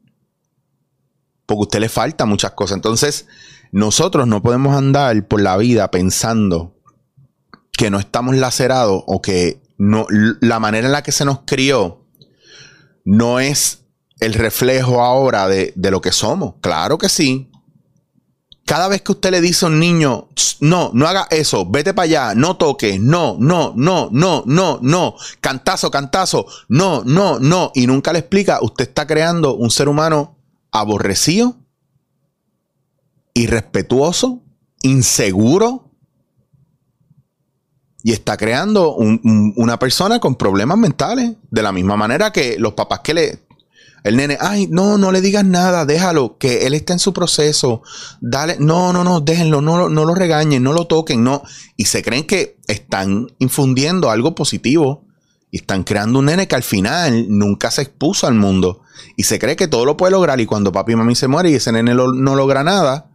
Porque 1.46 1.60
a 1.60 1.62
usted 1.62 1.80
le 1.80 1.88
falta 1.88 2.26
muchas 2.26 2.50
cosas. 2.52 2.76
Entonces, 2.76 3.26
nosotros 3.70 4.26
no 4.26 4.42
podemos 4.42 4.76
andar 4.76 5.28
por 5.28 5.40
la 5.40 5.56
vida 5.56 5.92
pensando 5.92 6.76
que 7.72 7.88
no 7.88 8.00
estamos 8.00 8.34
lacerados 8.34 9.04
o 9.06 9.22
que 9.22 9.62
no, 9.78 10.06
la 10.10 10.58
manera 10.58 10.88
en 10.88 10.92
la 10.92 11.02
que 11.02 11.12
se 11.12 11.24
nos 11.24 11.40
crió 11.46 12.04
no 13.04 13.38
es 13.38 13.84
el 14.18 14.34
reflejo 14.34 15.02
ahora 15.02 15.46
de, 15.46 15.72
de 15.76 15.90
lo 15.92 16.00
que 16.00 16.10
somos. 16.10 16.56
Claro 16.60 16.98
que 16.98 17.08
sí. 17.08 17.49
Cada 18.70 18.86
vez 18.86 19.02
que 19.02 19.10
usted 19.10 19.32
le 19.32 19.40
dice 19.40 19.66
a 19.66 19.68
un 19.68 19.80
niño, 19.80 20.28
no, 20.60 20.92
no 20.94 21.08
haga 21.08 21.26
eso, 21.32 21.68
vete 21.68 21.92
para 21.92 22.04
allá, 22.04 22.34
no 22.36 22.56
toques, 22.56 23.00
no, 23.00 23.36
no, 23.40 23.72
no, 23.74 24.10
no, 24.12 24.44
no, 24.46 24.78
no, 24.80 25.16
cantazo, 25.40 25.90
cantazo, 25.90 26.46
no, 26.68 27.02
no, 27.02 27.40
no, 27.40 27.72
y 27.74 27.88
nunca 27.88 28.12
le 28.12 28.20
explica, 28.20 28.60
usted 28.62 28.86
está 28.86 29.08
creando 29.08 29.56
un 29.56 29.72
ser 29.72 29.88
humano 29.88 30.38
aborrecido, 30.70 31.56
irrespetuoso, 33.34 34.44
inseguro, 34.82 35.90
y 38.04 38.12
está 38.12 38.36
creando 38.36 38.94
una 38.94 39.80
persona 39.80 40.20
con 40.20 40.36
problemas 40.36 40.78
mentales, 40.78 41.34
de 41.50 41.62
la 41.64 41.72
misma 41.72 41.96
manera 41.96 42.30
que 42.30 42.56
los 42.56 42.74
papás 42.74 43.00
que 43.00 43.14
le 43.14 43.49
el 44.02 44.16
nene, 44.16 44.38
ay, 44.40 44.66
no, 44.68 44.98
no 44.98 45.12
le 45.12 45.20
digas 45.20 45.44
nada, 45.44 45.84
déjalo, 45.84 46.38
que 46.38 46.66
él 46.66 46.74
está 46.74 46.92
en 46.92 46.98
su 46.98 47.12
proceso. 47.12 47.82
Dale, 48.20 48.56
no, 48.58 48.92
no, 48.92 49.04
no, 49.04 49.20
déjenlo, 49.20 49.60
no, 49.60 49.88
no 49.88 50.04
lo 50.04 50.14
regañen, 50.14 50.62
no 50.62 50.72
lo 50.72 50.86
toquen, 50.86 51.22
no. 51.22 51.42
Y 51.76 51.86
se 51.86 52.02
creen 52.02 52.26
que 52.26 52.58
están 52.66 53.32
infundiendo 53.38 54.10
algo 54.10 54.34
positivo 54.34 55.04
y 55.50 55.58
están 55.58 55.84
creando 55.84 56.20
un 56.20 56.26
nene 56.26 56.48
que 56.48 56.54
al 56.54 56.62
final 56.62 57.26
nunca 57.28 57.70
se 57.70 57.82
expuso 57.82 58.26
al 58.26 58.34
mundo. 58.34 58.82
Y 59.16 59.24
se 59.24 59.38
cree 59.38 59.56
que 59.56 59.68
todo 59.68 59.84
lo 59.84 59.96
puede 59.96 60.12
lograr. 60.12 60.40
Y 60.40 60.46
cuando 60.46 60.72
papi 60.72 60.92
y 60.92 60.96
mami 60.96 61.14
se 61.14 61.28
mueren 61.28 61.52
y 61.52 61.56
ese 61.56 61.72
nene 61.72 61.94
no 61.94 62.36
logra 62.36 62.62
nada, 62.62 63.09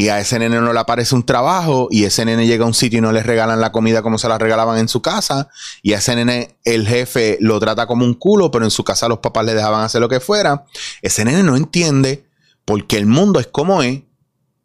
y 0.00 0.08
a 0.08 0.18
ese 0.18 0.38
nene 0.38 0.62
no 0.62 0.72
le 0.72 0.80
aparece 0.80 1.14
un 1.14 1.24
trabajo 1.24 1.88
y 1.90 2.04
ese 2.04 2.24
nene 2.24 2.46
llega 2.46 2.64
a 2.64 2.66
un 2.66 2.72
sitio 2.72 3.00
y 3.00 3.02
no 3.02 3.12
le 3.12 3.22
regalan 3.22 3.60
la 3.60 3.70
comida 3.70 4.00
como 4.00 4.16
se 4.16 4.28
la 4.28 4.38
regalaban 4.38 4.78
en 4.78 4.88
su 4.88 5.02
casa 5.02 5.50
y 5.82 5.92
a 5.92 5.98
ese 5.98 6.16
nene 6.16 6.56
el 6.64 6.88
jefe 6.88 7.36
lo 7.42 7.60
trata 7.60 7.86
como 7.86 8.06
un 8.06 8.14
culo, 8.14 8.50
pero 8.50 8.64
en 8.64 8.70
su 8.70 8.82
casa 8.82 9.08
los 9.08 9.18
papás 9.18 9.44
le 9.44 9.52
dejaban 9.52 9.84
hacer 9.84 10.00
lo 10.00 10.08
que 10.08 10.18
fuera. 10.18 10.64
Ese 11.02 11.22
nene 11.26 11.42
no 11.42 11.54
entiende 11.54 12.24
porque 12.64 12.96
el 12.96 13.04
mundo 13.04 13.40
es 13.40 13.48
como 13.48 13.82
es 13.82 14.00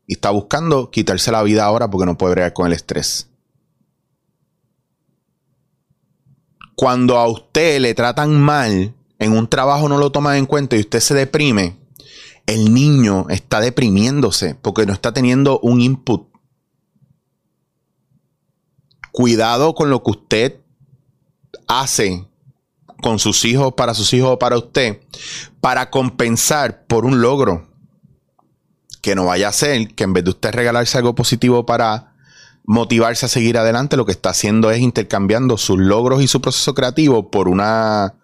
y 0.08 0.14
está 0.14 0.30
buscando 0.30 0.90
quitarse 0.90 1.34
la 1.34 1.44
vida 1.44 1.66
ahora 1.66 1.90
porque 1.90 2.06
no 2.06 2.18
puede 2.18 2.36
bregar 2.36 2.54
con 2.54 2.68
el 2.68 2.72
estrés. 2.72 3.28
Cuando 6.78 7.18
a 7.18 7.28
usted 7.28 7.82
le 7.82 7.94
tratan 7.94 8.40
mal, 8.40 8.96
en 9.20 9.34
un 9.34 9.50
trabajo 9.50 9.90
no 9.90 9.98
lo 9.98 10.14
toman 10.14 10.38
en 10.38 10.46
cuenta 10.46 10.78
y 10.78 10.80
usted 10.80 11.02
se 11.02 11.14
deprime, 11.14 11.76
el 12.46 12.74
niño 12.74 13.26
está 13.30 13.60
deprimiéndose 13.60 14.56
porque 14.56 14.86
no 14.86 14.94
está 14.94 15.14
teniendo 15.14 15.60
un 15.60 15.82
input. 15.82 16.28
Cuidado 19.12 19.74
con 19.74 19.90
lo 19.90 20.04
que 20.04 20.12
usted 20.12 20.62
hace 21.68 22.28
con 23.02 23.20
sus 23.20 23.46
hijos, 23.46 23.74
para 23.76 23.94
sus 23.94 24.14
hijos 24.14 24.32
o 24.32 24.40
para 24.40 24.58
usted, 24.58 25.00
para 25.62 25.90
compensar 25.90 26.86
por 26.86 27.06
un 27.06 27.22
logro. 27.22 27.68
Que 29.02 29.16
no 29.16 29.26
vaya 29.26 29.50
a 29.50 29.54
ser 29.54 29.94
que 29.94 30.04
en 30.04 30.14
vez 30.14 30.24
de 30.24 30.32
usted 30.32 30.52
regalarse 30.52 30.98
algo 30.98 31.14
positivo 31.14 31.66
para 31.66 32.16
motivarse 32.64 33.28
a 33.28 33.30
seguir 33.30 33.58
adelante, 33.58 33.98
lo 33.98 34.06
que 34.06 34.12
está 34.12 34.32
haciendo 34.32 34.72
es 34.72 34.80
intercambiando 34.80 35.58
sus 35.58 35.78
logros 35.78 36.24
y 36.24 36.28
su 36.28 36.42
proceso 36.42 36.74
creativo 36.74 37.30
por 37.30 37.48
una 37.48 38.16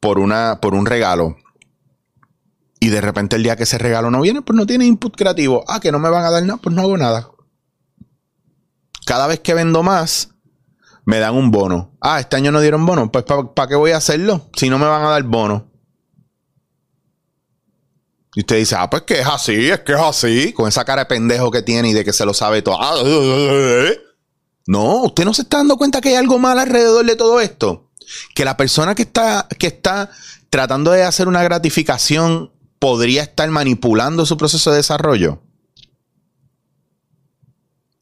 por 0.00 0.18
una 0.18 0.58
por 0.60 0.74
un 0.74 0.86
regalo. 0.86 1.36
Y 2.84 2.90
de 2.90 3.00
repente 3.00 3.36
el 3.36 3.42
día 3.42 3.56
que 3.56 3.62
ese 3.62 3.78
regalo 3.78 4.10
no 4.10 4.20
viene, 4.20 4.42
pues 4.42 4.54
no 4.54 4.66
tiene 4.66 4.84
input 4.84 5.16
creativo. 5.16 5.64
Ah, 5.66 5.80
que 5.80 5.90
no 5.90 5.98
me 5.98 6.10
van 6.10 6.22
a 6.22 6.30
dar 6.30 6.42
nada, 6.42 6.60
pues 6.60 6.76
no 6.76 6.82
hago 6.82 6.98
nada. 6.98 7.30
Cada 9.06 9.26
vez 9.26 9.40
que 9.40 9.54
vendo 9.54 9.82
más, 9.82 10.34
me 11.06 11.18
dan 11.18 11.34
un 11.34 11.50
bono. 11.50 11.96
Ah, 12.02 12.20
este 12.20 12.36
año 12.36 12.52
no 12.52 12.60
dieron 12.60 12.84
bono. 12.84 13.10
Pues 13.10 13.24
¿para 13.24 13.68
qué 13.68 13.74
voy 13.74 13.92
a 13.92 13.96
hacerlo 13.96 14.50
si 14.54 14.68
no 14.68 14.78
me 14.78 14.84
van 14.84 15.02
a 15.02 15.08
dar 15.08 15.22
bono? 15.22 15.72
Y 18.34 18.40
usted 18.40 18.56
dice, 18.56 18.76
ah, 18.78 18.90
pues 18.90 19.04
que 19.04 19.20
es 19.20 19.26
así, 19.26 19.70
es 19.70 19.80
que 19.80 19.92
es 19.92 20.00
así, 20.00 20.52
con 20.52 20.68
esa 20.68 20.84
cara 20.84 21.04
de 21.04 21.06
pendejo 21.06 21.50
que 21.50 21.62
tiene 21.62 21.88
y 21.88 21.94
de 21.94 22.04
que 22.04 22.12
se 22.12 22.26
lo 22.26 22.34
sabe 22.34 22.60
todo. 22.60 22.76
Ah, 22.78 22.96
no, 24.66 25.04
usted 25.04 25.24
no 25.24 25.32
se 25.32 25.40
está 25.40 25.56
dando 25.56 25.78
cuenta 25.78 26.02
que 26.02 26.10
hay 26.10 26.16
algo 26.16 26.38
mal 26.38 26.58
alrededor 26.58 27.06
de 27.06 27.16
todo 27.16 27.40
esto. 27.40 27.92
Que 28.34 28.44
la 28.44 28.58
persona 28.58 28.94
que 28.94 29.04
está, 29.04 29.48
que 29.58 29.68
está 29.68 30.10
tratando 30.50 30.90
de 30.90 31.02
hacer 31.04 31.28
una 31.28 31.42
gratificación 31.42 32.53
podría 32.84 33.22
estar 33.22 33.50
manipulando 33.50 34.26
su 34.26 34.36
proceso 34.36 34.70
de 34.70 34.76
desarrollo 34.76 35.40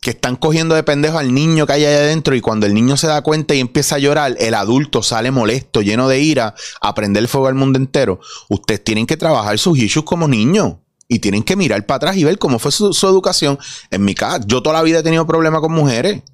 que 0.00 0.10
están 0.10 0.34
cogiendo 0.34 0.74
de 0.74 0.82
pendejo 0.82 1.18
al 1.18 1.32
niño 1.32 1.68
que 1.68 1.74
hay 1.74 1.84
ahí 1.84 1.94
adentro 1.94 2.34
y 2.34 2.40
cuando 2.40 2.66
el 2.66 2.74
niño 2.74 2.96
se 2.96 3.06
da 3.06 3.22
cuenta 3.22 3.54
y 3.54 3.60
empieza 3.60 3.94
a 3.94 3.98
llorar, 4.00 4.34
el 4.40 4.54
adulto 4.54 5.04
sale 5.04 5.30
molesto, 5.30 5.82
lleno 5.82 6.08
de 6.08 6.18
ira, 6.18 6.56
a 6.80 6.94
prender 6.96 7.28
fuego 7.28 7.46
al 7.46 7.54
mundo 7.54 7.78
entero. 7.78 8.18
Ustedes 8.48 8.82
tienen 8.82 9.06
que 9.06 9.16
trabajar 9.16 9.56
sus 9.60 9.78
issues 9.78 10.04
como 10.04 10.26
niños 10.26 10.78
y 11.06 11.20
tienen 11.20 11.44
que 11.44 11.54
mirar 11.54 11.86
para 11.86 11.98
atrás 11.98 12.16
y 12.16 12.24
ver 12.24 12.36
cómo 12.40 12.58
fue 12.58 12.72
su, 12.72 13.06
educación. 13.06 13.60
En 13.92 14.04
mi 14.04 14.16
casa, 14.16 14.40
yo 14.44 14.64
toda 14.64 14.78
la 14.78 14.82
vida 14.82 14.98
he 14.98 15.02
tenido 15.04 15.28
problemas 15.28 15.60
con 15.60 15.70
mujeres. 15.70 16.24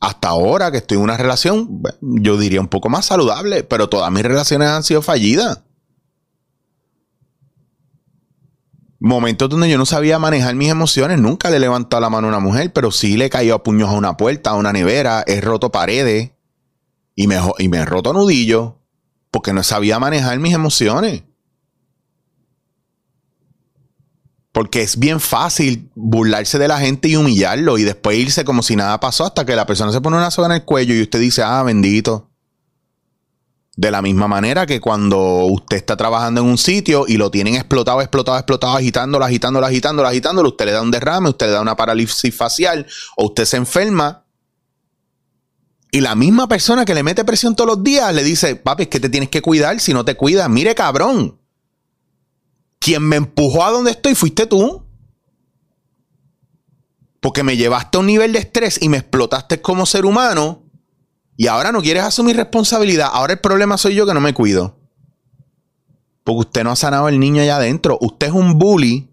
Hasta 0.00 0.30
ahora 0.30 0.72
que 0.72 0.78
estoy 0.78 0.96
en 0.96 1.04
una 1.04 1.16
relación, 1.16 1.80
yo 2.00 2.36
diría 2.38 2.60
un 2.60 2.66
poco 2.66 2.88
más 2.88 3.06
saludable, 3.06 3.62
pero 3.62 3.88
todas 3.88 4.10
mis 4.10 4.24
relaciones 4.24 4.66
han 4.66 4.82
sido 4.82 5.00
fallidas. 5.00 5.60
Momentos 9.02 9.48
donde 9.48 9.68
yo 9.68 9.78
no 9.78 9.84
sabía 9.84 10.18
manejar 10.18 10.54
mis 10.54 10.70
emociones. 10.70 11.18
Nunca 11.18 11.50
le 11.50 11.56
he 11.56 11.60
levantado 11.60 12.00
la 12.00 12.08
mano 12.08 12.28
a 12.28 12.30
una 12.30 12.38
mujer, 12.38 12.72
pero 12.72 12.92
sí 12.92 13.16
le 13.16 13.26
he 13.26 13.30
caído 13.30 13.56
a 13.56 13.62
puños 13.62 13.88
a 13.88 13.92
una 13.92 14.16
puerta, 14.16 14.50
a 14.50 14.54
una 14.54 14.72
nevera, 14.72 15.24
he 15.26 15.40
roto 15.40 15.72
paredes 15.72 16.30
y 17.16 17.26
me, 17.26 17.38
y 17.58 17.68
me 17.68 17.78
he 17.78 17.84
roto 17.84 18.12
nudillos 18.12 18.74
porque 19.32 19.52
no 19.52 19.62
sabía 19.64 19.98
manejar 19.98 20.38
mis 20.38 20.54
emociones. 20.54 21.24
Porque 24.52 24.82
es 24.82 24.98
bien 24.98 25.18
fácil 25.18 25.90
burlarse 25.94 26.58
de 26.58 26.68
la 26.68 26.78
gente 26.78 27.08
y 27.08 27.16
humillarlo 27.16 27.78
y 27.78 27.84
después 27.84 28.18
irse 28.18 28.44
como 28.44 28.62
si 28.62 28.76
nada 28.76 29.00
pasó 29.00 29.24
hasta 29.24 29.44
que 29.44 29.56
la 29.56 29.66
persona 29.66 29.90
se 29.90 30.00
pone 30.00 30.18
una 30.18 30.30
soga 30.30 30.46
en 30.46 30.52
el 30.52 30.64
cuello 30.64 30.94
y 30.94 31.02
usted 31.02 31.18
dice, 31.18 31.42
ah, 31.42 31.62
bendito. 31.62 32.31
De 33.74 33.90
la 33.90 34.02
misma 34.02 34.28
manera 34.28 34.66
que 34.66 34.80
cuando 34.80 35.46
usted 35.46 35.78
está 35.78 35.96
trabajando 35.96 36.42
en 36.42 36.46
un 36.46 36.58
sitio 36.58 37.06
y 37.08 37.16
lo 37.16 37.30
tienen 37.30 37.54
explotado, 37.54 38.02
explotado, 38.02 38.36
explotado, 38.36 38.76
agitándolo, 38.76 39.24
agitándolo, 39.24 39.66
agitándolo, 39.66 40.08
agitándolo, 40.08 40.48
usted 40.50 40.66
le 40.66 40.72
da 40.72 40.82
un 40.82 40.90
derrame, 40.90 41.30
usted 41.30 41.46
le 41.46 41.52
da 41.52 41.62
una 41.62 41.74
parálisis 41.74 42.34
facial 42.36 42.86
o 43.16 43.26
usted 43.26 43.46
se 43.46 43.56
enferma. 43.56 44.26
Y 45.90 46.00
la 46.00 46.14
misma 46.14 46.48
persona 46.48 46.84
que 46.84 46.94
le 46.94 47.02
mete 47.02 47.24
presión 47.24 47.56
todos 47.56 47.76
los 47.76 47.84
días 47.84 48.14
le 48.14 48.22
dice, 48.22 48.56
papi, 48.56 48.84
es 48.84 48.88
que 48.88 49.00
te 49.00 49.08
tienes 49.08 49.30
que 49.30 49.40
cuidar, 49.40 49.80
si 49.80 49.94
no 49.94 50.04
te 50.04 50.16
cuidas, 50.16 50.50
mire 50.50 50.74
cabrón. 50.74 51.38
Quien 52.78 53.02
me 53.02 53.16
empujó 53.16 53.64
a 53.64 53.70
donde 53.70 53.92
estoy 53.92 54.14
fuiste 54.14 54.46
tú. 54.46 54.86
Porque 57.20 57.42
me 57.42 57.56
llevaste 57.56 57.96
a 57.96 58.00
un 58.00 58.06
nivel 58.06 58.32
de 58.32 58.40
estrés 58.40 58.82
y 58.82 58.88
me 58.90 58.98
explotaste 58.98 59.62
como 59.62 59.86
ser 59.86 60.04
humano 60.04 60.61
y 61.36 61.46
ahora 61.46 61.72
no 61.72 61.82
quieres 61.82 62.02
asumir 62.02 62.36
responsabilidad. 62.36 63.08
Ahora 63.12 63.34
el 63.34 63.40
problema 63.40 63.78
soy 63.78 63.94
yo 63.94 64.06
que 64.06 64.14
no 64.14 64.20
me 64.20 64.34
cuido. 64.34 64.78
Porque 66.24 66.40
usted 66.40 66.64
no 66.64 66.70
ha 66.70 66.76
sanado 66.76 67.08
el 67.08 67.18
niño 67.18 67.42
allá 67.42 67.56
adentro. 67.56 67.98
Usted 68.00 68.28
es 68.28 68.32
un 68.32 68.58
bully. 68.58 69.08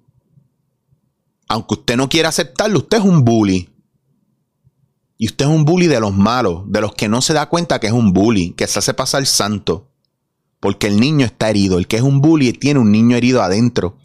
Aunque 1.48 1.76
usted 1.76 1.98
no 1.98 2.10
quiera 2.10 2.30
aceptarlo, 2.30 2.80
usted 2.80 2.98
es 2.98 3.04
un 3.04 3.26
bully. 3.26 3.70
Y 5.18 5.28
usted 5.28 5.46
es 5.46 5.52
un 5.52 5.66
bully 5.66 5.88
de 5.88 6.00
los 6.00 6.14
malos, 6.14 6.64
de 6.68 6.82
los 6.82 6.94
que 6.94 7.10
no 7.10 7.22
se 7.22 7.34
da 7.34 7.50
cuenta 7.50 7.80
que 7.80 7.88
es 7.88 7.94
un 7.94 8.14
bully, 8.14 8.52
que 8.52 8.68
se 8.68 8.80
hace 8.80 8.94
pasar 8.94 9.26
santo. 9.26 9.90
Porque 10.60 10.88
el 10.88 11.00
niño 11.00 11.26
está 11.26 11.50
herido. 11.50 11.80
El 11.80 11.88
que 11.88 11.96
es 11.96 12.04
un 12.04 12.22
bully 12.22 12.54
tiene 12.54 12.80
un 12.80 12.92
niño 12.92 13.16
herido 13.16 13.42
adentro. 13.42 13.98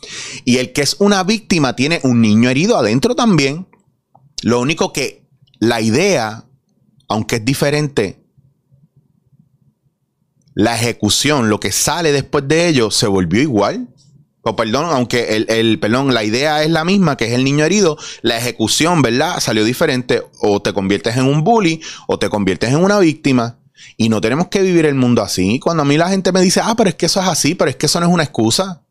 Y 0.45 0.59
el 0.59 0.73
que 0.73 0.83
es 0.83 0.97
una 1.01 1.25
víctima 1.25 1.77
tiene 1.77 2.01
un 2.05 2.21
niño 2.21 2.49
herido 2.49 2.79
adentro 2.79 3.15
también. 3.15 3.67
Lo 4.43 4.61
único 4.61 4.93
que 4.93 5.29
la 5.59 5.81
idea 5.81 6.47
aunque 7.09 7.37
es 7.37 7.45
diferente, 7.45 8.25
la 10.55 10.77
ejecución, 10.77 11.51
lo 11.51 11.59
que 11.59 11.73
sale 11.73 12.13
después 12.13 12.47
de 12.47 12.69
ello, 12.69 12.91
se 12.91 13.07
volvió 13.07 13.43
igual. 13.43 13.89
O 14.43 14.55
perdón, 14.57 14.87
aunque 14.91 15.45
el, 15.49 15.81
perdón, 15.81 16.13
la 16.13 16.23
idea 16.23 16.63
es 16.63 16.71
la 16.71 16.85
misma, 16.85 17.17
que 17.17 17.25
es 17.25 17.33
el 17.33 17.45
niño 17.45 17.65
herido, 17.65 17.97
la 18.23 18.37
ejecución, 18.37 19.03
¿verdad? 19.03 19.41
Salió 19.41 19.65
diferente. 19.65 20.23
O 20.39 20.61
te 20.61 20.73
conviertes 20.73 21.17
en 21.17 21.25
un 21.25 21.43
bully, 21.43 21.81
o 22.07 22.19
te 22.19 22.29
conviertes 22.29 22.71
en 22.71 22.77
una 22.77 22.99
víctima. 22.99 23.59
Y 23.97 24.11
no 24.11 24.21
tenemos 24.21 24.49
que 24.49 24.63
vivir 24.63 24.87
el 24.87 24.95
mundo 24.95 25.23
así. 25.23 25.59
Cuando 25.59 25.83
a 25.83 25.87
mí 25.87 25.97
la 25.97 26.09
gente 26.09 26.31
me 26.31 26.41
dice, 26.41 26.61
ah, 26.63 26.75
pero 26.77 26.91
es 26.91 26.95
que 26.95 27.07
eso 27.07 27.21
es 27.21 27.27
así, 27.27 27.55
pero 27.55 27.71
es 27.71 27.77
que 27.77 27.87
eso 27.87 27.99
no 28.01 28.07
es 28.07 28.13
una 28.13 28.23
excusa. 28.23 28.83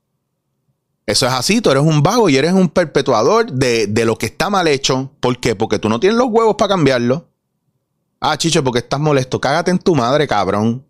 Eso 1.06 1.28
es 1.28 1.34
así, 1.34 1.60
tú 1.62 1.70
eres 1.70 1.84
un 1.84 2.02
vago 2.02 2.30
y 2.30 2.38
eres 2.38 2.54
un 2.54 2.70
perpetuador 2.70 3.52
de, 3.52 3.88
de 3.88 4.06
lo 4.06 4.18
que 4.18 4.26
está 4.26 4.50
mal 4.50 4.68
hecho. 4.68 5.12
¿Por 5.20 5.40
qué? 5.40 5.56
Porque 5.56 5.78
tú 5.78 5.90
no 5.90 6.00
tienes 6.00 6.18
los 6.18 6.28
huevos 6.30 6.56
para 6.56 6.70
cambiarlo. 6.70 7.33
Ah, 8.26 8.38
Chicho, 8.38 8.64
porque 8.64 8.80
estás 8.80 9.02
molesto. 9.02 9.42
Cágate 9.42 9.70
en 9.70 9.80
tu 9.80 9.96
madre, 9.96 10.30
cabrón. 10.30 10.88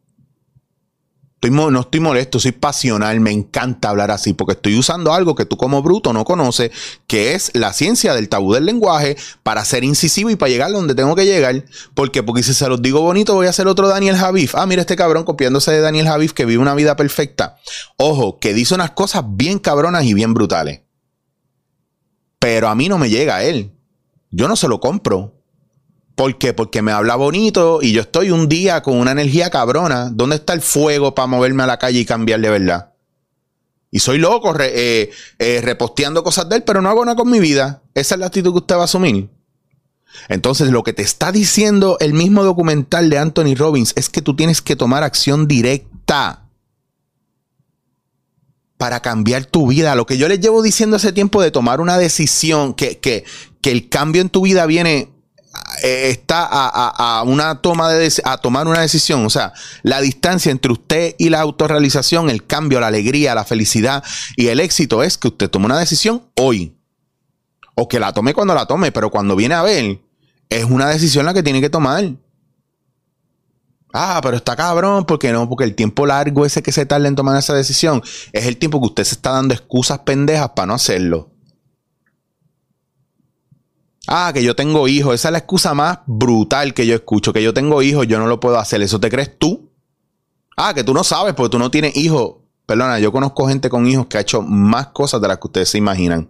no 1.42 1.80
estoy 1.80 2.00
molesto, 2.00 2.40
soy 2.40 2.52
pasional. 2.52 3.20
Me 3.22 3.32
encanta 3.32 3.90
hablar 3.90 4.12
así 4.12 4.34
porque 4.34 4.54
estoy 4.54 4.78
usando 4.78 5.12
algo 5.12 5.34
que 5.34 5.46
tú 5.46 5.58
como 5.58 5.82
bruto 5.82 6.14
no 6.14 6.26
conoces, 6.26 6.70
que 7.08 7.34
es 7.34 7.50
la 7.56 7.74
ciencia 7.74 8.14
del 8.14 8.30
tabú 8.30 8.54
del 8.54 8.68
lenguaje 8.68 9.18
para 9.42 9.66
ser 9.66 9.84
incisivo 9.84 10.30
y 10.30 10.36
para 10.36 10.52
llegar 10.52 10.72
donde 10.72 10.94
tengo 10.94 11.16
que 11.16 11.26
llegar. 11.26 11.66
¿Por 11.96 12.12
qué? 12.12 12.22
Porque 12.22 12.44
si 12.44 12.54
se 12.54 12.70
los 12.70 12.84
digo 12.84 13.02
bonito 13.02 13.34
voy 13.34 13.48
a 13.48 13.54
ser 13.54 13.66
otro 13.66 13.88
Daniel 13.88 14.16
Javif. 14.16 14.54
Ah, 14.54 14.68
mira 14.68 14.82
este 14.82 14.96
cabrón 14.96 15.24
copiándose 15.24 15.72
de 15.72 15.80
Daniel 15.80 16.06
Javif 16.06 16.34
que 16.34 16.46
vive 16.46 16.62
una 16.62 16.76
vida 16.76 16.96
perfecta. 16.96 17.58
Ojo, 17.98 18.38
que 18.38 18.54
dice 18.54 18.76
unas 18.76 18.92
cosas 18.92 19.24
bien 19.28 19.58
cabronas 19.58 20.04
y 20.04 20.14
bien 20.14 20.36
brutales. 20.36 20.82
Pero 22.38 22.68
a 22.68 22.76
mí 22.76 22.90
no 22.90 23.00
me 23.00 23.10
llega 23.10 23.38
a 23.38 23.44
él. 23.44 23.74
Yo 24.30 24.48
no 24.48 24.56
se 24.56 24.68
lo 24.68 24.80
compro. 24.80 25.43
¿Por 26.16 26.38
qué? 26.38 26.54
Porque 26.54 26.82
me 26.82 26.92
habla 26.92 27.16
bonito 27.16 27.80
y 27.82 27.92
yo 27.92 28.02
estoy 28.02 28.30
un 28.30 28.48
día 28.48 28.84
con 28.84 28.98
una 28.98 29.12
energía 29.12 29.50
cabrona. 29.50 30.10
¿Dónde 30.12 30.36
está 30.36 30.54
el 30.54 30.62
fuego 30.62 31.16
para 31.16 31.28
moverme 31.28 31.64
a 31.64 31.68
la 31.68 31.80
calle 31.80 32.00
y 32.00 32.06
cambiar 32.06 32.40
de 32.40 32.50
verdad? 32.50 32.94
Y 33.90 34.00
soy 34.00 34.18
loco 34.18 34.56
eh, 34.60 35.12
eh, 35.40 35.62
reposteando 35.64 36.24
cosas 36.24 36.50
de 36.50 36.58
él, 36.58 36.64
pero 36.64 36.82
no 36.82 36.90
hago 36.90 37.06
nada 37.06 37.16
con 37.16 37.30
mi 37.30 37.40
vida. 37.40 37.82
Esa 37.94 38.16
es 38.16 38.20
la 38.20 38.28
actitud 38.28 38.52
que 38.52 38.60
usted 38.60 38.76
va 38.76 38.82
a 38.82 38.86
asumir. 38.86 39.30
Entonces, 40.30 40.70
lo 40.70 40.84
que 40.84 40.94
te 40.94 41.02
está 41.02 41.32
diciendo 41.32 41.98
el 42.00 42.14
mismo 42.14 42.44
documental 42.44 43.10
de 43.10 43.18
Anthony 43.18 43.56
Robbins 43.56 43.94
es 43.96 44.10
que 44.10 44.22
tú 44.22 44.36
tienes 44.36 44.62
que 44.62 44.76
tomar 44.76 45.04
acción 45.04 45.48
directa 45.48 46.48
para 48.78 49.02
cambiar 49.02 49.46
tu 49.46 49.68
vida. 49.68 49.96
Lo 49.96 50.06
que 50.06 50.18
yo 50.18 50.28
les 50.28 50.40
llevo 50.40 50.62
diciendo 50.62 50.98
hace 50.98 51.14
tiempo 51.14 51.42
de 51.42 51.52
tomar 51.52 51.82
una 51.82 51.98
decisión, 51.98 52.74
que, 52.74 53.00
que, 53.00 53.24
que 53.62 53.72
el 53.72 53.90
cambio 53.90 54.22
en 54.22 54.30
tu 54.30 54.42
vida 54.42 54.66
viene 54.66 55.13
está 55.82 56.48
a, 56.50 57.24
una 57.24 57.62
toma 57.62 57.90
de 57.90 58.12
a 58.24 58.38
tomar 58.38 58.68
una 58.68 58.82
decisión. 58.82 59.26
O 59.26 59.30
sea, 59.30 59.54
la 59.82 60.02
distancia 60.02 60.52
entre 60.52 60.72
usted 60.72 61.16
y 61.18 61.30
la 61.30 61.42
autorrealización, 61.42 62.30
el 62.30 62.46
cambio, 62.46 62.80
la 62.80 62.88
alegría, 62.88 63.36
la 63.36 63.46
felicidad 63.46 64.04
y 64.36 64.48
el 64.48 64.60
éxito 64.60 65.04
es 65.04 65.18
que 65.18 65.30
usted 65.30 65.50
tome 65.50 65.66
una 65.66 65.80
decisión 65.80 66.24
hoy. 66.40 66.76
O 67.76 67.88
que 67.88 68.00
la 68.00 68.14
tome 68.14 68.34
cuando 68.34 68.54
la 68.54 68.68
tome, 68.68 68.92
pero 68.92 69.10
cuando 69.10 69.36
viene 69.36 69.56
a 69.56 69.64
ver, 69.64 70.00
es 70.50 70.66
una 70.66 70.90
decisión 70.90 71.26
la 71.26 71.34
que 71.34 71.42
tiene 71.42 71.62
que 71.62 71.70
tomar. 71.70 72.12
Ah, 73.94 74.20
pero 74.24 74.38
está 74.38 74.56
cabrón, 74.56 75.06
porque 75.06 75.32
no? 75.32 75.48
Porque 75.48 75.64
el 75.64 75.76
tiempo 75.76 76.06
largo 76.06 76.46
ese 76.46 76.64
que 76.64 76.72
se 76.72 76.86
tarda 76.86 77.08
en 77.08 77.16
tomar 77.16 77.38
esa 77.38 77.54
decisión 77.54 78.02
es 78.32 78.46
el 78.48 78.58
tiempo 78.58 78.80
que 78.80 78.88
usted 78.88 79.04
se 79.04 79.16
está 79.16 79.32
dando 79.32 79.54
excusas 79.54 80.00
pendejas 80.00 80.50
para 80.50 80.68
no 80.68 80.74
hacerlo. 80.74 81.33
Ah, 84.08 84.32
que 84.34 84.44
yo 84.44 84.56
tengo 84.56 84.88
hijos. 84.88 85.16
Esa 85.16 85.30
es 85.30 85.32
la 85.32 85.38
excusa 85.40 85.74
más 85.74 86.00
brutal 86.06 86.74
que 86.74 86.86
yo 86.86 86.96
escucho. 86.96 87.34
Que 87.34 87.44
yo 87.44 87.54
tengo 87.54 87.82
hijos, 87.82 88.08
yo 88.08 88.20
no 88.20 88.28
lo 88.28 88.40
puedo 88.40 88.58
hacer. 88.58 88.82
¿Eso 88.82 89.00
te 89.00 89.10
crees 89.10 89.38
tú? 89.38 89.72
Ah, 90.58 90.74
que 90.74 90.84
tú 90.84 90.94
no 90.94 91.04
sabes 91.04 91.34
porque 91.34 91.52
tú 91.52 91.60
no 91.60 91.72
tienes 91.72 91.96
hijos. 91.96 92.36
Perdona, 92.66 93.00
yo 93.00 93.12
conozco 93.12 93.48
gente 93.48 93.70
con 93.70 93.88
hijos 93.88 94.08
que 94.08 94.18
ha 94.18 94.22
hecho 94.22 94.42
más 94.42 94.88
cosas 94.88 95.22
de 95.22 95.28
las 95.28 95.38
que 95.38 95.48
ustedes 95.48 95.70
se 95.70 95.78
imaginan. 95.78 96.30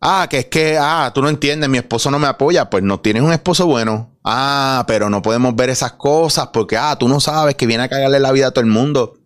Ah, 0.00 0.26
que 0.30 0.38
es 0.38 0.46
que, 0.46 0.78
ah, 0.78 1.10
tú 1.14 1.22
no 1.22 1.28
entiendes, 1.28 1.68
mi 1.68 1.78
esposo 1.78 2.10
no 2.10 2.18
me 2.18 2.26
apoya. 2.26 2.68
Pues 2.68 2.82
no 2.82 3.00
tienes 3.00 3.22
un 3.22 3.32
esposo 3.32 3.66
bueno. 3.66 4.16
Ah, 4.22 4.84
pero 4.86 5.08
no 5.08 5.22
podemos 5.22 5.56
ver 5.56 5.70
esas 5.70 5.92
cosas 5.92 6.48
porque, 6.52 6.76
ah, 6.76 6.96
tú 6.98 7.08
no 7.08 7.20
sabes 7.20 7.54
que 7.54 7.66
viene 7.66 7.84
a 7.84 7.88
cagarle 7.88 8.20
la 8.20 8.32
vida 8.32 8.48
a 8.48 8.50
todo 8.50 8.64
el 8.64 8.70
mundo. 8.70 9.18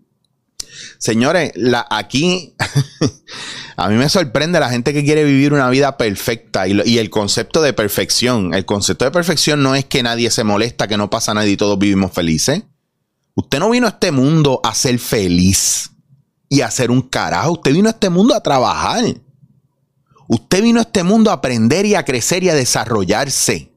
Señores, 0.99 1.53
la, 1.57 1.87
aquí 1.91 2.55
a 3.81 3.89
mí 3.89 3.95
me 3.95 4.11
sorprende 4.11 4.61
la 4.61 4.69
gente 4.69 4.93
que 4.93 5.03
quiere 5.03 5.25
vivir 5.25 5.55
una 5.55 5.71
vida 5.71 5.97
perfecta 5.97 6.69
y, 6.69 6.99
el 6.99 7.09
concepto 7.09 7.63
de 7.63 7.73
perfección. 7.73 8.53
El 8.53 8.67
concepto 8.67 9.07
de 9.07 9.11
perfección 9.11 9.63
no 9.63 9.75
es 9.75 9.87
que 9.87 10.03
nadie 10.03 10.31
se 10.31 10.45
molesta, 10.45 10.87
que 10.87 10.99
no 10.99 11.09
pasa 11.09 11.33
nada 11.33 11.47
y 11.47 11.57
todos 11.57 11.79
vivimos 11.79 12.13
felices. 12.13 12.63
Usted 13.35 13.59
no 13.59 13.71
vino 13.71 13.87
a 13.87 13.91
este 13.91 14.13
mundo 14.13 14.61
a 14.65 14.75
ser 14.75 14.99
feliz 14.99 15.93
y 16.51 16.61
a 16.61 16.67
hacer 16.67 16.91
un 16.91 17.01
carajo. 17.01 17.53
Usted 17.53 17.73
vino 17.73 17.89
a 17.89 17.93
este 17.93 18.11
mundo 18.11 18.35
a 18.35 18.43
trabajar. 18.43 19.03
Usted 20.29 20.63
vino 20.63 20.81
a 20.81 20.83
este 20.83 21.03
mundo 21.03 21.31
a 21.31 21.35
aprender 21.35 21.87
y 21.87 21.95
a 21.95 22.05
crecer 22.05 22.45
y 22.45 22.51
a 22.51 22.55
desarrollarse. 22.55 23.73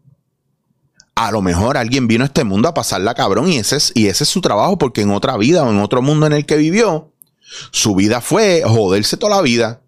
A 1.16 1.32
lo 1.32 1.42
mejor 1.42 1.78
alguien 1.78 2.10
vino 2.10 2.26
a 2.26 2.28
este 2.28 2.44
mundo 2.44 2.68
a 2.68 2.74
pasarla 2.74 3.14
cabrón 3.14 3.48
y 3.48 3.56
ese, 3.56 3.78
es, 3.78 3.94
y 3.96 4.08
ese 4.08 4.26
es 4.26 4.30
su 4.30 4.42
trabajo 4.42 4.78
porque 4.78 5.00
en 5.00 5.12
otra 5.12 5.38
vida 5.38 5.64
o 5.64 5.72
en 5.72 5.80
otro 5.80 6.02
mundo 6.02 6.26
en 6.26 6.34
el 6.34 6.46
que 6.46 6.58
vivió, 6.58 7.14
su 7.72 7.96
vida 7.96 8.20
fue 8.20 8.64
joderse 8.66 9.16
toda 9.16 9.38
la 9.38 9.42
vida. 9.42 9.83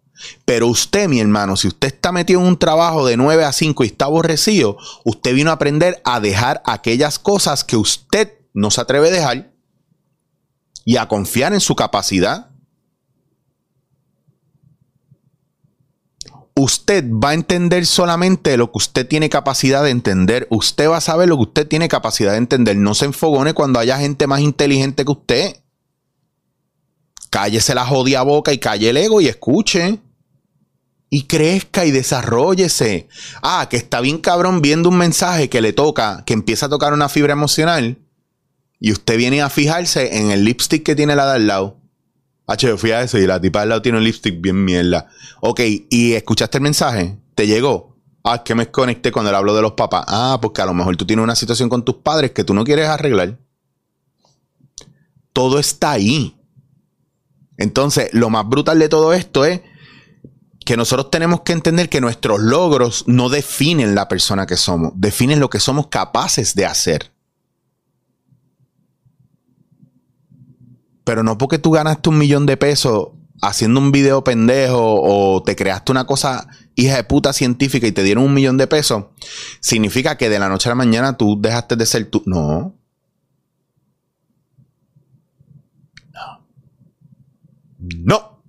Pero 0.45 0.67
usted, 0.67 1.07
mi 1.07 1.19
hermano, 1.19 1.57
si 1.57 1.67
usted 1.67 1.89
está 1.89 2.11
metido 2.11 2.39
en 2.39 2.47
un 2.47 2.57
trabajo 2.57 3.05
de 3.05 3.17
9 3.17 3.43
a 3.43 3.51
5 3.51 3.83
y 3.83 3.87
está 3.87 4.05
aborrecido, 4.05 4.77
usted 5.03 5.33
vino 5.33 5.49
a 5.49 5.53
aprender 5.53 6.01
a 6.05 6.19
dejar 6.19 6.61
aquellas 6.65 7.19
cosas 7.19 7.63
que 7.63 7.77
usted 7.77 8.33
no 8.53 8.71
se 8.71 8.81
atreve 8.81 9.09
a 9.09 9.11
dejar 9.11 9.51
y 10.85 10.97
a 10.97 11.07
confiar 11.07 11.53
en 11.53 11.59
su 11.59 11.75
capacidad 11.75 12.55
usted 16.55 17.03
va 17.11 17.31
a 17.31 17.33
entender 17.33 17.85
solamente 17.85 18.55
lo 18.57 18.71
que 18.71 18.77
usted 18.77 19.07
tiene 19.07 19.29
capacidad 19.29 19.83
de 19.83 19.89
entender. 19.89 20.47
Usted 20.49 20.89
va 20.89 20.97
a 20.97 21.01
saber 21.01 21.27
lo 21.27 21.35
que 21.35 21.43
usted 21.43 21.67
tiene 21.67 21.89
capacidad 21.89 22.31
de 22.31 22.37
entender. 22.37 22.77
No 22.77 22.95
se 22.95 23.05
enfogone 23.05 23.53
cuando 23.53 23.79
haya 23.79 23.99
gente 23.99 24.25
más 24.25 24.39
inteligente 24.39 25.03
que 25.03 25.11
usted. 25.11 25.57
Cállese 27.29 27.75
la 27.75 27.85
jodia 27.85 28.21
boca 28.21 28.53
y 28.53 28.57
calle 28.57 28.89
el 28.89 28.97
ego 28.97 29.19
y 29.19 29.27
escuche. 29.27 29.99
Y 31.09 31.23
crezca 31.23 31.85
y 31.85 31.91
desarrollese. 31.91 33.07
Ah, 33.41 33.67
que 33.69 33.77
está 33.77 34.01
bien 34.01 34.17
cabrón 34.17 34.61
viendo 34.61 34.89
un 34.89 34.97
mensaje 34.97 35.49
que 35.49 35.61
le 35.61 35.71
toca, 35.71 36.23
que 36.25 36.33
empieza 36.33 36.65
a 36.65 36.69
tocar 36.69 36.93
una 36.93 37.09
fibra 37.09 37.33
emocional. 37.33 37.97
Y 38.79 38.91
usted 38.91 39.17
viene 39.17 39.41
a 39.41 39.49
fijarse 39.49 40.17
en 40.17 40.31
el 40.31 40.43
lipstick 40.43 40.83
que 40.83 40.95
tiene 40.95 41.15
la 41.15 41.25
de 41.27 41.35
al 41.35 41.47
lado. 41.47 41.77
H, 42.47 42.67
yo 42.67 42.77
fui 42.77 42.91
a 42.91 43.01
eso 43.01 43.17
y 43.17 43.25
la 43.25 43.41
tipa 43.41 43.61
del 43.61 43.69
lado 43.69 43.81
tiene 43.81 43.97
un 43.97 44.03
lipstick 44.03 44.39
bien 44.39 44.63
mierda. 44.63 45.07
Ok, 45.41 45.61
¿y 45.89 46.13
escuchaste 46.13 46.57
el 46.57 46.63
mensaje? 46.63 47.17
¿Te 47.33 47.47
llegó? 47.47 47.95
Ah, 48.23 48.35
es 48.35 48.41
que 48.41 48.55
me 48.55 48.69
conecté 48.69 49.11
cuando 49.11 49.31
le 49.31 49.37
hablo 49.37 49.55
de 49.55 49.61
los 49.61 49.73
papás. 49.73 50.05
Ah, 50.07 50.39
porque 50.41 50.61
a 50.61 50.65
lo 50.65 50.73
mejor 50.73 50.97
tú 50.97 51.05
tienes 51.05 51.23
una 51.23 51.35
situación 51.35 51.69
con 51.69 51.83
tus 51.83 51.97
padres 51.97 52.31
que 52.31 52.43
tú 52.43 52.53
no 52.53 52.63
quieres 52.63 52.87
arreglar. 52.87 53.37
Todo 55.33 55.59
está 55.59 55.91
ahí. 55.91 56.35
Entonces, 57.57 58.09
lo 58.13 58.29
más 58.29 58.47
brutal 58.47 58.79
de 58.79 58.89
todo 58.89 59.13
esto 59.13 59.45
es 59.45 59.61
que 60.65 60.75
nosotros 60.75 61.11
tenemos 61.11 61.41
que 61.41 61.53
entender 61.53 61.89
que 61.89 62.01
nuestros 62.01 62.41
logros 62.41 63.03
no 63.07 63.29
definen 63.29 63.93
la 63.93 64.07
persona 64.07 64.47
que 64.47 64.57
somos, 64.57 64.93
definen 64.95 65.39
lo 65.39 65.49
que 65.49 65.59
somos 65.59 65.87
capaces 65.87 66.55
de 66.55 66.65
hacer. 66.65 67.13
Pero 71.03 71.21
no 71.21 71.37
porque 71.37 71.59
tú 71.59 71.69
ganaste 71.69 72.09
un 72.09 72.17
millón 72.17 72.47
de 72.47 72.57
pesos 72.57 73.09
haciendo 73.43 73.79
un 73.79 73.91
video 73.91 74.23
pendejo 74.23 75.01
o 75.03 75.43
te 75.43 75.55
creaste 75.55 75.91
una 75.91 76.07
cosa 76.07 76.47
hija 76.73 76.95
de 76.95 77.03
puta 77.03 77.31
científica 77.31 77.85
y 77.85 77.91
te 77.91 78.01
dieron 78.01 78.23
un 78.23 78.33
millón 78.33 78.57
de 78.57 78.65
pesos, 78.65 79.05
significa 79.59 80.17
que 80.17 80.29
de 80.29 80.39
la 80.39 80.49
noche 80.49 80.67
a 80.67 80.71
la 80.71 80.75
mañana 80.75 81.15
tú 81.15 81.39
dejaste 81.39 81.75
de 81.75 81.85
ser 81.85 82.09
tú. 82.09 82.23
No. 82.25 82.75
No. 86.11 86.47
No. 87.77 88.41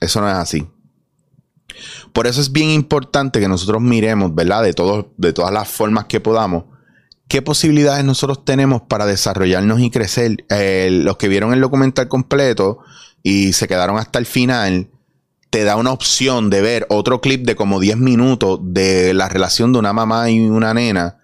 Eso 0.00 0.20
no 0.20 0.28
es 0.28 0.34
así. 0.34 0.66
Por 2.12 2.26
eso 2.26 2.40
es 2.40 2.52
bien 2.52 2.70
importante 2.70 3.40
que 3.40 3.48
nosotros 3.48 3.82
miremos, 3.82 4.34
¿verdad? 4.34 4.62
De, 4.62 4.72
todos, 4.72 5.06
de 5.16 5.32
todas 5.32 5.52
las 5.52 5.68
formas 5.68 6.06
que 6.06 6.20
podamos 6.20 6.64
¿Qué 7.28 7.42
posibilidades 7.42 8.04
nosotros 8.04 8.44
tenemos 8.44 8.82
para 8.82 9.04
desarrollarnos 9.04 9.80
y 9.80 9.90
crecer? 9.90 10.44
Eh, 10.48 10.90
los 10.92 11.16
que 11.16 11.26
vieron 11.26 11.52
el 11.52 11.60
documental 11.60 12.06
completo 12.06 12.78
y 13.24 13.52
se 13.52 13.66
quedaron 13.66 13.98
hasta 13.98 14.20
el 14.20 14.26
final, 14.26 14.90
te 15.50 15.64
da 15.64 15.74
una 15.74 15.90
opción 15.90 16.50
de 16.50 16.62
ver 16.62 16.86
otro 16.88 17.20
clip 17.20 17.44
de 17.44 17.56
como 17.56 17.80
10 17.80 17.96
minutos 17.96 18.60
de 18.62 19.12
la 19.12 19.28
relación 19.28 19.72
de 19.72 19.80
una 19.80 19.92
mamá 19.92 20.30
y 20.30 20.38
una 20.38 20.72
nena, 20.72 21.18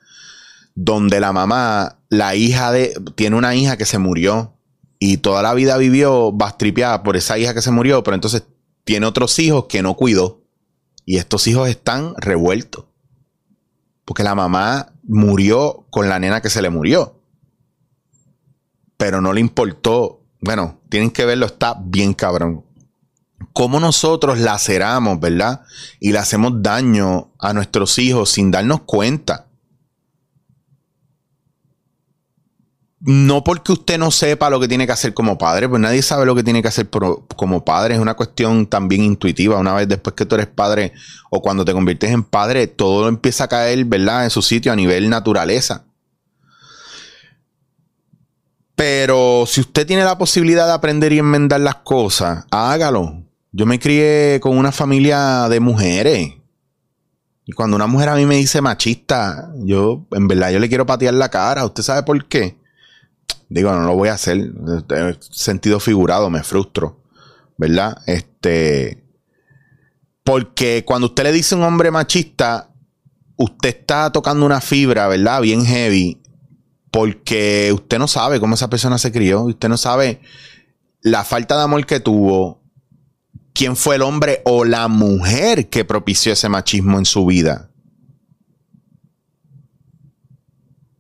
donde 0.75 1.21
la 1.21 1.33
mamá, 1.33 1.99
la 2.09 2.35
hija 2.35 2.73
de, 2.73 2.95
tiene 3.15 3.37
una 3.37 3.55
hija 3.55 3.77
que 3.77 3.87
se 3.87 3.99
murió 3.99 4.57
y 4.99 5.19
toda 5.19 5.41
la 5.43 5.55
vida 5.55 5.77
vivió 5.77 6.33
bastripeada 6.33 7.05
por 7.05 7.17
esa 7.17 7.39
hija 7.39 7.55
que 7.55 7.63
se 7.63 7.71
murió, 7.71 8.03
pero 8.03 8.17
entonces 8.17 8.43
tiene 8.83 9.07
otros 9.07 9.39
hijos 9.39 9.67
que 9.69 9.83
no 9.83 9.95
cuidó 9.95 10.42
y 11.05 11.17
estos 11.17 11.47
hijos 11.47 11.69
están 11.69 12.15
revueltos. 12.17 12.87
Porque 14.05 14.23
la 14.23 14.35
mamá 14.35 14.93
murió 15.05 15.87
con 15.91 16.09
la 16.09 16.19
nena 16.19 16.41
que 16.41 16.51
se 16.51 16.63
le 16.63 16.71
murió. 16.71 17.21
Pero 18.97 19.21
no 19.21 19.33
le 19.33 19.41
importó. 19.41 20.25
Bueno, 20.41 20.81
tienen 20.89 21.11
que 21.11 21.25
verlo, 21.25 21.47
está 21.47 21.77
bien 21.81 22.15
cabrón. 22.15 22.65
Cómo 23.53 23.81
nosotros 23.81 24.39
laceramos, 24.39 25.21
¿verdad? 25.21 25.63
Y 26.01 26.13
le 26.13 26.19
hacemos 26.19 26.63
daño 26.63 27.33
a 27.39 27.53
nuestros 27.53 27.99
hijos 27.99 28.31
sin 28.31 28.51
darnos 28.51 28.83
cuenta. 28.83 29.49
No 33.05 33.43
porque 33.43 33.73
usted 33.73 33.99
no 33.99 34.13
sepa 34.13 34.49
lo 34.49 34.61
que 34.61 34.69
tiene 34.69 34.87
que 34.87 34.93
hacer 34.93 35.13
como 35.13 35.37
padre, 35.37 35.69
pues 35.69 35.81
nadie 35.81 36.03
sabe 36.03 36.25
lo 36.25 36.37
que 36.37 36.45
tiene 36.45 36.63
que 36.63 36.69
hacer 36.69 36.89
como 36.89 37.65
padre. 37.65 37.95
Es 37.95 38.01
una 38.01 38.15
cuestión 38.15 38.67
también 38.67 39.03
intuitiva. 39.03 39.59
Una 39.59 39.75
vez 39.75 39.89
después 39.89 40.15
que 40.15 40.25
tú 40.25 40.37
eres 40.37 40.47
padre 40.47 40.93
o 41.31 41.43
cuando 41.43 41.65
te 41.65 41.73
conviertes 41.73 42.11
en 42.13 42.23
padre, 42.23 42.69
todo 42.69 43.09
empieza 43.09 43.45
a 43.45 43.49
caer, 43.49 43.85
¿verdad? 43.87 44.25
En 44.25 44.31
su 44.31 44.41
sitio 44.41 44.71
a 44.71 44.77
nivel 44.77 45.11
naturaleza. 45.11 45.85
Pero 48.77 49.45
si 49.49 49.61
usted 49.61 49.85
tiene 49.85 50.05
la 50.05 50.17
posibilidad 50.17 50.67
de 50.67 50.73
aprender 50.73 51.13
y 51.13 51.19
enmendar 51.19 51.61
las 51.61 51.77
cosas, 51.77 52.45
hágalo. 52.53 53.25
Yo 53.51 53.67
me 53.67 53.81
crié 53.81 54.39
con 54.41 54.57
una 54.57 54.71
familia 54.71 55.49
de 55.49 55.59
mujeres. 55.59 56.35
Y 57.45 57.53
cuando 57.53 57.75
una 57.75 57.89
mujer 57.89 58.11
a 58.11 58.15
mí 58.15 58.27
me 58.27 58.37
dice 58.37 58.61
machista, 58.61 59.51
yo, 59.57 60.07
en 60.13 60.29
verdad, 60.29 60.53
yo 60.53 60.61
le 60.61 60.69
quiero 60.69 60.87
patear 60.87 61.15
la 61.15 61.29
cara. 61.29 61.65
¿Usted 61.65 61.83
sabe 61.83 62.05
por 62.05 62.25
qué? 62.27 62.62
Digo, 63.53 63.71
no 63.73 63.83
lo 63.83 63.95
voy 63.95 64.09
a 64.09 64.15
hacer. 64.15 64.39
En 64.39 65.19
sentido 65.21 65.79
figurado, 65.79 66.31
me 66.31 66.43
frustro. 66.43 67.03
¿Verdad? 67.59 67.99
Este. 68.07 69.05
Porque 70.25 70.85
cuando 70.87 71.09
usted 71.09 71.25
le 71.25 71.33
dice 71.33 71.55
un 71.55 71.63
hombre 71.63 71.91
machista, 71.91 72.71
usted 73.37 73.69
está 73.69 74.11
tocando 74.11 74.47
una 74.47 74.61
fibra, 74.61 75.07
¿verdad? 75.09 75.43
Bien 75.43 75.65
heavy. 75.65 76.23
Porque 76.91 77.71
usted 77.75 77.99
no 77.99 78.09
sabe 78.09 78.41
cómo 78.41 78.55
esa 78.55 78.71
persona 78.71 78.99
se 78.99 79.13
crió. 79.13 79.43
Usted 79.43 79.69
no 79.69 79.77
sabe 79.77 80.21
la 81.03 81.25
falta 81.25 81.57
de 81.57 81.65
amor 81.65 81.85
que 81.85 82.01
tuvo. 82.01 82.63
¿Quién 83.53 83.77
fue 83.77 83.97
el 83.97 84.03
hombre 84.03 84.41
o 84.45 84.65
la 84.65 84.89
mujer 84.89 85.69
que 85.69 85.85
propició 85.85 86.33
ese 86.33 86.49
machismo 86.49 86.99
en 86.99 87.05
su 87.05 87.27
vida? 87.27 87.72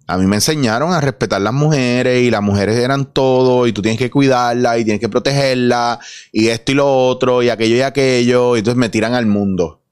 A 0.06 0.18
mí 0.18 0.26
me 0.26 0.36
enseñaron 0.36 0.92
a 0.92 1.00
respetar 1.00 1.40
las 1.40 1.52
mujeres 1.52 2.22
y 2.22 2.30
las 2.30 2.42
mujeres 2.42 2.76
eran 2.76 3.06
todo 3.06 3.66
y 3.66 3.72
tú 3.72 3.82
tienes 3.82 3.98
que 3.98 4.10
cuidarlas 4.10 4.78
y 4.78 4.84
tienes 4.84 5.00
que 5.00 5.08
protegerlas 5.08 5.98
y 6.32 6.48
esto 6.48 6.72
y 6.72 6.74
lo 6.74 7.06
otro 7.06 7.42
y 7.42 7.48
aquello 7.48 7.76
y 7.76 7.82
aquello 7.82 8.56
y 8.56 8.60
entonces 8.60 8.78
me 8.78 8.88
tiran 8.88 9.14
al 9.14 9.26
mundo. 9.26 9.82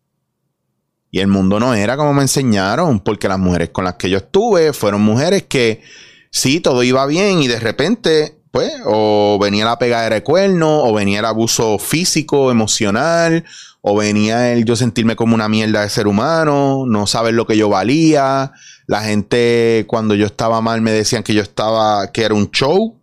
Y 1.13 1.21
el 1.21 1.29
mundo 1.29 1.59
no 1.59 1.75
era 1.75 1.97
como 1.97 2.13
me 2.13 2.23
enseñaron 2.23 3.01
porque 3.01 3.29
las 3.29 3.39
mujeres 3.39 3.71
con 3.71 3.85
las 3.85 3.95
que 3.95 4.11
yo 4.11 4.19
estuve 4.19 4.73
fueron 4.73 5.03
mujeres 5.03 5.45
que 5.45 5.83
sí, 6.31 6.61
todo 6.61 6.83
iba 6.83 7.07
bien 7.07 7.43
y 7.43 7.49
de 7.49 7.61
repente 7.61 8.37
pues 8.51 8.73
o 8.85 9.39
venía 9.41 9.65
la 9.65 9.79
pegadera 9.79 10.17
de 10.17 10.23
cuerno 10.25 10.83
o 10.83 10.93
venía 10.93 11.21
el 11.21 11.25
abuso 11.25 11.79
físico, 11.79 12.51
emocional 12.51 13.45
o 13.81 13.97
venía 13.97 14.53
el 14.53 14.65
yo 14.65 14.77
sentirme 14.77 15.17
como 15.17 15.35
una 15.35 15.49
mierda 15.49 15.83
de 15.83 15.89
ser 15.89 16.07
humano, 16.07 16.85
no 16.87 17.07
saber 17.07 17.35
lo 17.35 17.47
que 17.47 17.57
yo 17.57 17.69
valía 17.69 18.53
la 18.91 19.05
gente 19.05 19.85
cuando 19.87 20.17
yo 20.17 20.27
estaba 20.27 20.61
mal 20.61 20.83
me 20.83 20.91
decían 20.91 21.23
que 21.23 21.33
yo 21.33 21.43
estaba, 21.43 22.11
que 22.11 22.25
era 22.25 22.35
un 22.35 22.51
show. 22.51 22.99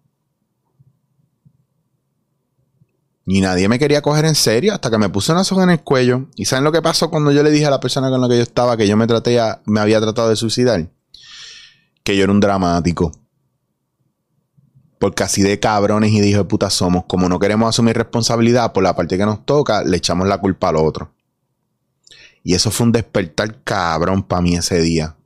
Y 3.26 3.40
nadie 3.40 3.70
me 3.70 3.80
quería 3.80 4.02
coger 4.02 4.26
en 4.26 4.36
serio 4.36 4.74
hasta 4.74 4.90
que 4.90 4.98
me 4.98 5.08
puse 5.08 5.32
una 5.32 5.46
soga 5.46 5.64
en 5.64 5.70
el 5.70 5.80
cuello. 5.80 6.28
¿Y 6.36 6.44
saben 6.44 6.66
lo 6.66 6.74
que 6.74 6.82
pasó 6.82 7.10
cuando 7.10 7.32
yo 7.32 7.42
le 7.42 7.52
dije 7.52 7.68
a 7.68 7.70
la 7.70 7.80
persona 7.80 8.10
con 8.10 8.20
la 8.20 8.28
que 8.28 8.36
yo 8.36 8.44
estaba 8.44 8.76
que 8.76 8.86
yo 8.86 8.98
me 8.98 9.08
traté 9.08 9.40
me 9.64 9.80
había 9.80 10.02
tratado 10.02 10.28
de 10.28 10.36
suicidar? 10.36 10.90
Que 12.04 12.18
yo 12.18 12.26
era 12.26 12.34
un 12.34 12.42
dramático. 12.42 13.14
Porque 15.00 15.24
así 15.24 15.42
de 15.42 15.58
cabrones 15.58 16.12
y 16.12 16.20
de 16.20 16.28
hijos 16.28 16.40
de 16.40 16.50
puta 16.50 16.70
somos. 16.70 17.06
Como 17.06 17.30
no 17.30 17.40
queremos 17.40 17.70
asumir 17.70 17.96
responsabilidad 17.96 18.74
por 18.74 18.84
la 18.84 18.94
parte 18.94 19.18
que 19.18 19.26
nos 19.26 19.46
toca, 19.46 19.86
le 19.86 19.96
echamos 19.96 20.28
la 20.28 20.38
culpa 20.38 20.68
al 20.68 20.76
otro. 20.76 21.14
Y 22.44 22.56
eso 22.56 22.72
fue 22.72 22.88
un 22.88 22.92
despertar 22.92 23.64
cabrón 23.64 24.22
para 24.24 24.42
mí 24.42 24.58
ese 24.58 24.82
día. 24.82 25.17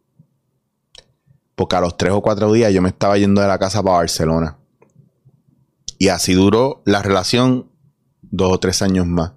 Porque 1.56 1.76
a 1.76 1.82
los 1.82 1.98
tres 1.98 2.14
o 2.14 2.22
cuatro 2.22 2.52
días 2.52 2.74
yo 2.74 2.82
me 2.82 2.90
estaba 2.90 3.18
yendo 3.18 3.42
de 3.42 3.48
la 3.48 3.60
casa 3.60 3.84
para 3.84 3.98
Barcelona. 3.98 4.58
Y 5.98 6.08
así 6.08 6.34
duró 6.34 6.82
la 6.86 7.02
relación 7.02 7.70
dos 8.22 8.54
o 8.54 8.60
tres 8.60 8.82
años 8.82 9.06
más. 9.06 9.34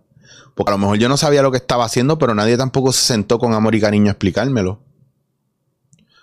Porque 0.55 0.71
a 0.71 0.75
lo 0.75 0.79
mejor 0.79 0.99
yo 0.99 1.09
no 1.09 1.17
sabía 1.17 1.43
lo 1.43 1.51
que 1.51 1.59
estaba 1.59 1.85
haciendo, 1.85 2.19
pero 2.19 2.35
nadie 2.35 2.57
tampoco 2.57 2.93
se 2.93 3.05
sentó 3.05 3.39
con 3.39 3.53
amor 3.53 3.75
y 3.75 3.81
cariño 3.81 4.09
a 4.09 4.13
explicármelo. 4.13 4.81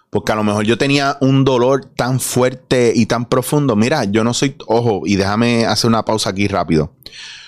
Porque 0.10 0.32
a 0.32 0.36
lo 0.36 0.44
mejor 0.44 0.66
yo 0.66 0.78
tenía 0.78 1.18
un 1.22 1.46
dolor 1.46 1.86
tan 1.86 2.20
fuerte 2.20 2.92
y 2.96 3.06
tan 3.06 3.26
profundo. 3.26 3.76
Mira, 3.76 4.04
yo 4.06 4.24
no 4.24 4.34
soy, 4.34 4.56
ojo, 4.68 5.04
y 5.06 5.16
déjame 5.16 5.66
hacer 5.66 5.90
una 5.90 6.04
pausa 6.04 6.32
aquí 6.32 6.48
rápido. 6.48 6.96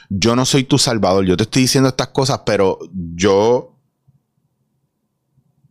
Yo 0.10 0.36
no 0.36 0.45
soy 0.45 0.63
tu 0.63 0.77
salvador. 0.77 1.25
Yo 1.25 1.36
te 1.36 1.43
estoy 1.43 1.63
diciendo 1.63 1.89
estas 1.89 2.10
cosas, 2.10 2.41
pero 2.45 2.79
yo 2.93 3.72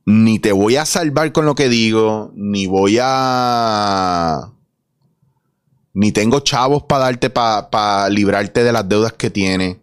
ni 0.05 0.38
te 0.38 0.53
voy 0.53 0.77
a 0.77 0.85
salvar 0.85 1.33
con 1.33 1.47
lo 1.47 1.55
que 1.55 1.69
digo, 1.69 2.33
ni 2.35 2.67
voy 2.67 2.99
a... 3.01 4.53
Ni 5.95 6.11
tengo 6.12 6.41
chavos 6.41 6.85
para 6.85 7.05
darte, 7.05 7.31
para 7.31 8.09
librarte 8.09 8.65
de 8.65 8.73
las 8.73 8.88
deudas 8.88 9.12
que 9.12 9.31
tienes 9.31 9.77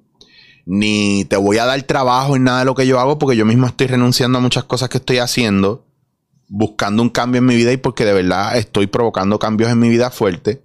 ni 0.71 1.25
te 1.25 1.35
voy 1.35 1.57
a 1.57 1.65
dar 1.65 1.81
trabajo 1.81 2.35
en 2.35 2.43
nada 2.43 2.59
de 2.59 2.65
lo 2.65 2.75
que 2.75 2.85
yo 2.85 2.99
hago 2.99 3.17
porque 3.17 3.35
yo 3.35 3.43
mismo 3.43 3.65
estoy 3.65 3.87
renunciando 3.87 4.37
a 4.37 4.41
muchas 4.41 4.65
cosas 4.65 4.87
que 4.87 4.99
estoy 4.99 5.17
haciendo 5.17 5.89
buscando 6.49 7.03
un 7.03 7.09
cambio 7.09 7.39
en 7.39 7.45
mi 7.45 7.55
vida 7.55 7.71
y 7.71 7.77
porque 7.77 8.03
de 8.03 8.13
verdad 8.13 8.57
estoy 8.57 8.87
provocando 8.87 9.39
cambios 9.39 9.71
en 9.71 9.79
mi 9.79 9.87
vida 9.87 10.11
fuerte. 10.11 10.61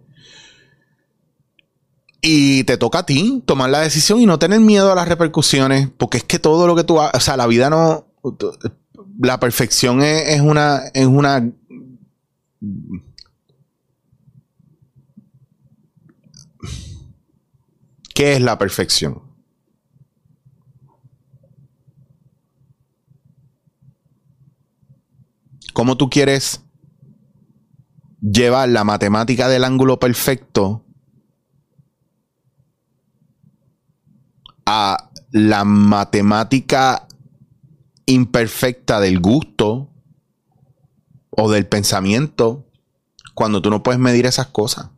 Y 2.21 2.65
te 2.65 2.79
toca 2.79 3.01
a 3.01 3.07
ti 3.07 3.43
tomar 3.45 3.69
la 3.69 3.81
decisión 3.81 4.19
y 4.21 4.27
no 4.27 4.39
tener 4.39 4.59
miedo 4.59 4.91
a 4.91 4.95
las 4.95 5.07
repercusiones, 5.07 5.91
porque 5.97 6.17
es 6.17 6.25
que 6.25 6.39
todo 6.39 6.67
lo 6.67 6.75
que 6.75 6.83
tú 6.83 6.99
haces, 6.99 7.15
o 7.15 7.21
sea, 7.21 7.37
la 7.37 7.47
vida 7.47 7.69
no, 7.69 8.07
la 9.19 9.39
perfección 9.39 10.03
es, 10.03 10.41
una, 10.41 10.83
es 10.93 11.07
una, 11.07 11.51
¿qué 18.15 18.35
es 18.35 18.41
la 18.41 18.59
perfección? 18.59 19.23
¿Cómo 25.73 25.97
tú 25.97 26.09
quieres 26.09 26.63
llevar 28.21 28.69
la 28.69 28.85
matemática 28.85 29.49
del 29.49 29.65
ángulo 29.65 29.99
perfecto 29.99 30.85
a 34.65 35.11
la 35.33 35.65
matemática 35.65 37.09
imperfecta 38.07 39.01
del 39.01 39.21
gusto 39.21 39.89
o 41.31 41.51
del 41.51 41.67
pensamiento 41.67 42.65
cuando 43.35 43.61
tú 43.63 43.71
no 43.71 43.83
puedes 43.83 44.01
medir 44.01 44.27
esas 44.27 44.47
cosas? 44.49 44.91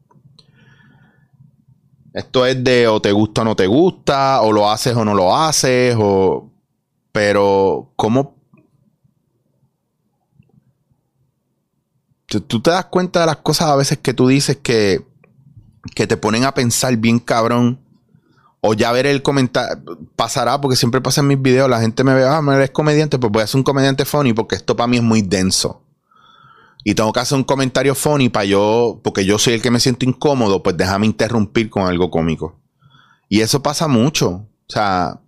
Esto 2.13 2.47
es 2.47 2.63
de 2.65 2.89
o 2.89 3.01
te 3.01 3.13
gusta 3.13 3.43
o 3.43 3.45
no 3.45 3.57
te 3.57 3.67
gusta, 3.67 4.41
o 4.41 4.53
lo 4.53 4.71
haces 4.71 4.97
o 4.97 5.05
no 5.05 5.15
lo 5.15 5.37
haces, 5.37 5.95
o... 5.99 6.51
Pero, 7.13 7.93
¿cómo 7.97 8.37
tú 12.41 12.61
te 12.61 12.71
das 12.71 12.87
cuenta 12.87 13.21
de 13.21 13.27
las 13.27 13.37
cosas 13.37 13.69
a 13.69 13.77
veces 13.77 13.99
que 13.99 14.15
tú 14.15 14.29
dices 14.29 14.59
que, 14.63 15.07
que 15.95 16.07
te 16.07 16.17
ponen 16.17 16.45
a 16.45 16.55
pensar 16.55 16.97
bien 16.97 17.19
cabrón. 17.19 17.81
O 18.61 18.75
ya 18.75 18.91
ver 18.93 19.07
el 19.07 19.23
comentario. 19.23 19.99
Pasará, 20.17 20.61
porque 20.61 20.77
siempre 20.77 21.01
pasa 21.01 21.21
en 21.21 21.29
mis 21.29 21.41
videos. 21.41 21.69
La 21.69 21.81
gente 21.81 22.05
me 22.05 22.15
ve, 22.15 22.25
ah, 22.25 22.43
eres 22.55 22.71
comediante, 22.71 23.19
pues 23.19 23.33
voy 23.33 23.43
a 23.43 23.45
hacer 23.45 23.59
un 23.59 23.65
comediante 23.65 24.05
funny 24.05 24.33
porque 24.33 24.57
esto 24.57 24.77
para 24.77 24.87
mí 24.87 24.97
es 24.97 25.03
muy 25.03 25.23
denso. 25.23 25.83
Y 26.85 26.95
tengo 26.95 27.13
que 27.13 27.21
hacer 27.21 27.37
un 27.37 27.45
comentario 27.45 27.95
funny 27.97 28.29
para 28.29 28.45
yo, 28.45 29.01
porque 29.03 29.25
yo 29.25 29.39
soy 29.39 29.55
el 29.55 29.63
que 29.63 29.73
me 29.73 29.81
siento 29.81 30.05
incómodo, 30.05 30.63
pues 30.63 30.77
déjame 30.77 31.07
interrumpir 31.07 31.69
con 31.69 31.85
algo 31.85 32.11
cómico. 32.11 32.61
Y 33.29 33.41
eso 33.41 33.63
pasa 33.63 33.89
mucho. 33.89 34.29
O 34.29 34.73
sea, 34.73 35.21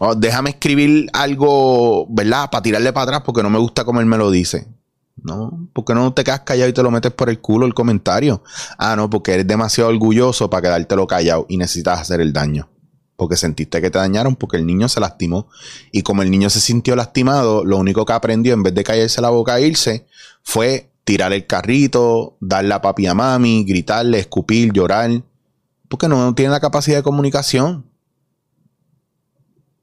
oh, 0.00 0.14
déjame 0.14 0.50
escribir 0.50 1.08
algo, 1.14 2.06
¿verdad? 2.10 2.50
Para 2.50 2.62
tirarle 2.62 2.92
para 2.92 3.04
atrás 3.04 3.22
porque 3.24 3.42
no 3.42 3.50
me 3.50 3.58
gusta 3.58 3.84
cómo 3.84 4.00
él 4.00 4.06
me 4.06 4.18
lo 4.18 4.30
dice. 4.30 4.68
No, 5.16 5.68
porque 5.72 5.94
no 5.94 6.12
te 6.12 6.24
quedas 6.24 6.40
callado 6.40 6.70
y 6.70 6.72
te 6.72 6.82
lo 6.82 6.90
metes 6.90 7.12
por 7.12 7.28
el 7.28 7.40
culo 7.40 7.66
el 7.66 7.74
comentario? 7.74 8.42
Ah, 8.78 8.96
no, 8.96 9.10
porque 9.10 9.34
eres 9.34 9.46
demasiado 9.46 9.90
orgulloso 9.90 10.48
para 10.48 10.62
quedártelo 10.62 11.06
callado 11.06 11.46
y 11.48 11.58
necesitas 11.58 12.00
hacer 12.00 12.20
el 12.20 12.32
daño. 12.32 12.68
Porque 13.16 13.36
sentiste 13.36 13.80
que 13.80 13.90
te 13.90 13.98
dañaron 13.98 14.34
porque 14.36 14.56
el 14.56 14.66
niño 14.66 14.88
se 14.88 14.98
lastimó. 14.98 15.48
Y 15.92 16.02
como 16.02 16.22
el 16.22 16.30
niño 16.30 16.50
se 16.50 16.60
sintió 16.60 16.96
lastimado, 16.96 17.64
lo 17.64 17.76
único 17.76 18.04
que 18.04 18.14
aprendió 18.14 18.54
en 18.54 18.62
vez 18.62 18.74
de 18.74 18.82
callarse 18.82 19.20
la 19.20 19.30
boca 19.30 19.58
e 19.58 19.66
irse 19.66 20.06
fue 20.42 20.90
tirar 21.04 21.32
el 21.32 21.46
carrito, 21.46 22.36
darle 22.40 22.74
a 22.74 22.80
papi 22.80 23.06
a 23.06 23.14
mami, 23.14 23.64
gritarle, 23.64 24.18
escupir, 24.18 24.72
llorar. 24.72 25.22
Porque 25.88 26.08
no 26.08 26.34
tiene 26.34 26.50
la 26.50 26.60
capacidad 26.60 26.96
de 26.96 27.02
comunicación. 27.02 27.86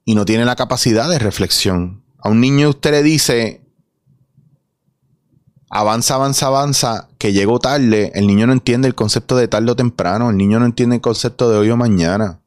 Y 0.04 0.14
no 0.14 0.24
tiene 0.24 0.44
la 0.44 0.56
capacidad 0.56 1.08
de 1.08 1.18
reflexión. 1.18 2.02
A 2.18 2.28
un 2.28 2.40
niño 2.40 2.68
usted 2.68 2.90
le 2.90 3.02
dice, 3.02 3.59
avanza, 5.70 6.16
avanza, 6.16 6.48
avanza, 6.48 7.08
que 7.16 7.32
llegó 7.32 7.60
tarde, 7.60 8.10
el 8.14 8.26
niño 8.26 8.46
no 8.46 8.52
entiende 8.52 8.88
el 8.88 8.94
concepto 8.94 9.36
de 9.36 9.48
tarde 9.48 9.70
o 9.70 9.76
temprano, 9.76 10.28
el 10.30 10.36
niño 10.36 10.58
no 10.58 10.66
entiende 10.66 10.96
el 10.96 11.02
concepto 11.02 11.48
de 11.48 11.58
hoy 11.58 11.70
o 11.70 11.76
mañana. 11.76 12.40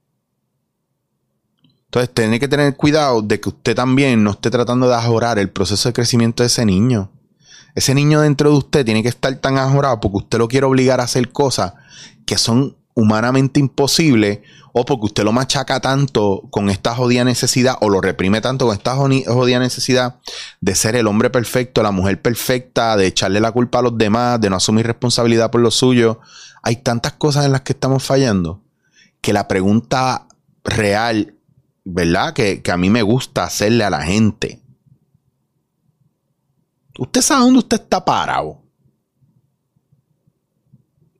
Entonces, 1.86 2.13
tiene 2.13 2.39
que 2.39 2.47
tener 2.47 2.75
cuidado 2.75 3.21
de 3.21 3.39
que 3.39 3.49
usted 3.49 3.75
también 3.75 4.23
no 4.23 4.31
esté 4.31 4.51
tratando 4.51 4.88
de 4.88 4.95
ajorar 4.95 5.39
el 5.39 5.49
proceso 5.49 5.89
de 5.89 5.93
crecimiento 5.93 6.43
de 6.43 6.47
ese 6.47 6.65
niño. 6.65 7.12
Ese 7.75 7.95
niño 7.95 8.21
dentro 8.21 8.51
de 8.51 8.57
usted 8.57 8.86
tiene 8.86 9.01
que 9.01 9.09
estar 9.09 9.33
tan 9.38 9.57
ajorado 9.57 9.99
porque 9.99 10.17
usted 10.17 10.38
lo 10.38 10.47
quiere 10.47 10.65
obligar 10.65 10.99
a 10.99 11.03
hacer 11.03 11.31
cosas 11.31 11.73
que 12.25 12.38
son 12.38 12.77
humanamente 12.95 13.60
imposibles 13.60 14.39
o 14.73 14.86
porque 14.86 15.06
usted 15.06 15.23
lo 15.23 15.32
machaca 15.32 15.79
tanto 15.79 16.47
con 16.49 16.69
esta 16.69 16.95
jodida 16.95 17.23
necesidad 17.23 17.77
o 17.82 17.89
lo 17.89 18.01
reprime 18.01 18.41
tanto 18.41 18.65
con 18.65 18.75
esta 18.75 18.95
jodida 18.95 19.60
necesidad 19.60 20.19
de 20.62 20.75
ser 20.75 20.95
el 20.95 21.08
hombre 21.08 21.29
perfecto, 21.29 21.84
la 21.84 21.91
mujer 21.91 22.21
perfecta, 22.21 22.97
de 22.97 23.06
echarle 23.06 23.39
la 23.39 23.51
culpa 23.51 23.79
a 23.79 23.84
los 23.84 23.97
demás, 23.97 24.41
de 24.41 24.49
no 24.49 24.56
asumir 24.56 24.88
responsabilidad 24.88 25.51
por 25.51 25.62
lo 25.62 25.69
suyo. 25.69 26.19
Hay 26.63 26.77
tantas 26.77 27.13
cosas 27.13 27.45
en 27.45 27.51
las 27.51 27.62
que 27.62 27.73
estamos 27.73 28.03
fallando 28.03 28.63
que 29.21 29.32
la 29.32 29.47
pregunta 29.47 30.27
real, 30.63 31.36
¿verdad? 31.86 32.34
Que, 32.34 32.62
que 32.62 32.71
a 32.71 32.77
mí 32.77 32.89
me 32.89 33.03
gusta 33.03 33.43
hacerle 33.43 33.84
a 33.84 33.89
la 33.91 34.01
gente. 34.01 34.62
¿Usted 36.97 37.21
sabe 37.21 37.41
dónde 37.41 37.60
usted 37.60 37.82
está 37.82 38.03
parado? 38.03 38.62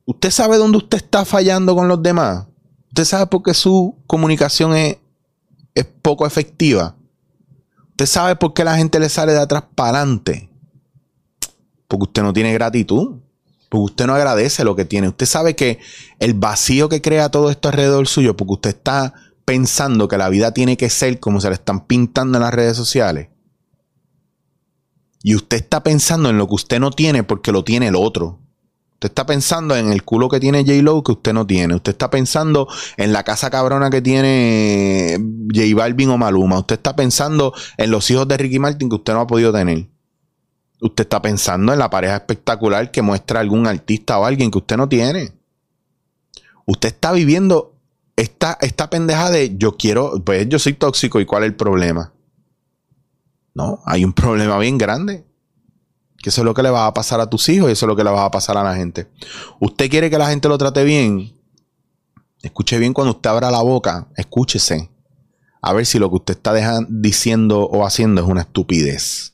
¿Usted 0.06 0.32
sabe 0.32 0.58
dónde 0.58 0.78
usted 0.78 0.98
está 0.98 1.26
fallando 1.26 1.76
con 1.76 1.88
los 1.88 2.02
demás? 2.02 2.48
¿Usted 2.90 3.06
sabe 3.06 3.28
por 3.28 3.44
qué 3.44 3.54
su 3.54 3.98
comunicación 4.06 4.76
es, 4.76 4.98
es 5.74 5.86
poco 5.86 6.28
efectiva? 6.28 6.96
¿Usted 7.92 8.06
sabe 8.06 8.36
por 8.36 8.54
qué 8.54 8.64
la 8.64 8.76
gente 8.76 9.00
le 9.00 9.10
sale 9.10 9.34
de 9.34 9.40
atrás 9.40 9.64
para 9.76 10.00
adelante? 10.00 10.50
Porque 11.88 12.04
usted 12.04 12.24
no 12.24 12.34
tiene 12.34 12.54
gratitud. 12.54 13.20
Porque 13.70 13.86
usted 13.86 14.06
no 14.06 14.14
agradece 14.14 14.64
lo 14.64 14.76
que 14.76 14.86
tiene. 14.86 15.08
Usted 15.08 15.26
sabe 15.26 15.56
que 15.56 15.80
el 16.20 16.36
vacío 16.36 16.90
que 16.90 17.02
crea 17.02 17.30
todo 17.30 17.50
esto 17.50 17.70
alrededor 17.70 18.08
suyo, 18.08 18.38
porque 18.38 18.54
usted 18.54 18.70
está 18.70 19.16
pensando 19.46 20.08
que 20.08 20.18
la 20.18 20.30
vida 20.30 20.54
tiene 20.54 20.78
que 20.78 20.92
ser 20.92 21.20
como 21.20 21.42
se 21.42 21.50
le 21.50 21.56
están 21.56 21.88
pintando 21.88 22.38
en 22.38 22.44
las 22.44 22.54
redes 22.54 22.78
sociales. 22.78 23.30
Y 25.24 25.36
usted 25.36 25.58
está 25.58 25.82
pensando 25.84 26.30
en 26.30 26.38
lo 26.38 26.48
que 26.48 26.54
usted 26.54 26.80
no 26.80 26.92
tiene 26.92 27.24
porque 27.24 27.52
lo 27.52 27.64
tiene 27.64 27.88
el 27.88 27.96
otro. 27.96 28.43
Usted 29.04 29.12
está 29.12 29.26
pensando 29.26 29.76
en 29.76 29.92
el 29.92 30.04
culo 30.04 30.30
que 30.30 30.40
tiene 30.40 30.64
J-Lo 30.64 31.04
que 31.04 31.12
usted 31.12 31.34
no 31.34 31.46
tiene. 31.46 31.76
Usted 31.76 31.92
está 31.92 32.10
pensando 32.10 32.70
en 32.96 33.12
la 33.12 33.24
casa 33.24 33.50
cabrona 33.50 33.90
que 33.90 34.02
tiene 34.02 35.18
J 35.54 35.76
Balvin 35.76 36.12
o 36.12 36.18
Maluma. 36.18 36.60
Usted 36.60 36.76
está 36.76 36.96
pensando 36.96 37.54
en 37.76 37.92
los 37.92 38.10
hijos 38.10 38.26
de 38.30 38.38
Ricky 38.38 38.60
Martin 38.60 38.88
que 38.88 38.96
usted 38.96 39.12
no 39.12 39.20
ha 39.20 39.28
podido 39.28 39.52
tener. 39.52 39.90
Usted 40.80 41.04
está 41.04 41.22
pensando 41.22 41.74
en 41.74 41.80
la 41.80 41.90
pareja 41.90 42.16
espectacular 42.16 42.92
que 42.92 43.02
muestra 43.02 43.42
algún 43.42 43.68
artista 43.68 44.18
o 44.20 44.24
alguien 44.24 44.50
que 44.50 44.60
usted 44.60 44.78
no 44.78 44.88
tiene. 44.88 45.34
Usted 46.66 46.88
está 46.88 47.12
viviendo 47.12 47.76
esta, 48.16 48.58
esta 48.62 48.90
pendeja 48.90 49.30
de 49.30 49.58
yo 49.58 49.76
quiero, 49.76 50.14
pues 50.24 50.48
yo 50.48 50.60
soy 50.60 50.76
tóxico 50.76 51.20
y 51.20 51.26
cuál 51.26 51.44
es 51.44 51.50
el 51.50 51.56
problema. 51.58 52.14
No, 53.54 53.82
hay 53.86 54.06
un 54.06 54.14
problema 54.14 54.58
bien 54.60 54.78
grande. 54.78 55.26
Que 56.24 56.30
eso 56.30 56.42
es 56.42 56.46
lo 56.46 56.54
que 56.54 56.64
le 56.64 56.70
va 56.70 56.88
a 56.88 56.94
pasar 56.94 57.20
a 57.20 57.30
tus 57.30 57.50
hijos 57.50 57.70
y 57.70 57.74
eso 57.74 57.86
es 57.86 57.88
lo 57.88 57.98
que 57.98 58.04
le 58.04 58.10
va 58.10 58.24
a 58.24 58.32
pasar 58.32 58.58
a 58.58 58.64
la 58.64 58.76
gente. 58.76 59.10
Usted 59.60 59.90
quiere 59.90 60.10
que 60.10 60.18
la 60.18 60.30
gente 60.30 60.48
lo 60.48 60.58
trate 60.58 60.86
bien. 60.86 61.38
Escuche 62.42 62.80
bien 62.80 62.94
cuando 62.94 63.12
usted 63.12 63.30
abra 63.30 63.52
la 63.52 63.62
boca. 63.62 64.08
Escúchese. 64.16 64.90
A 65.62 65.74
ver 65.74 65.86
si 65.86 66.00
lo 66.00 66.10
que 66.10 66.16
usted 66.16 66.36
está 66.36 66.80
diciendo 66.90 67.66
o 67.66 67.86
haciendo 67.86 68.22
es 68.22 68.28
una 68.28 68.42
estupidez. 68.42 69.34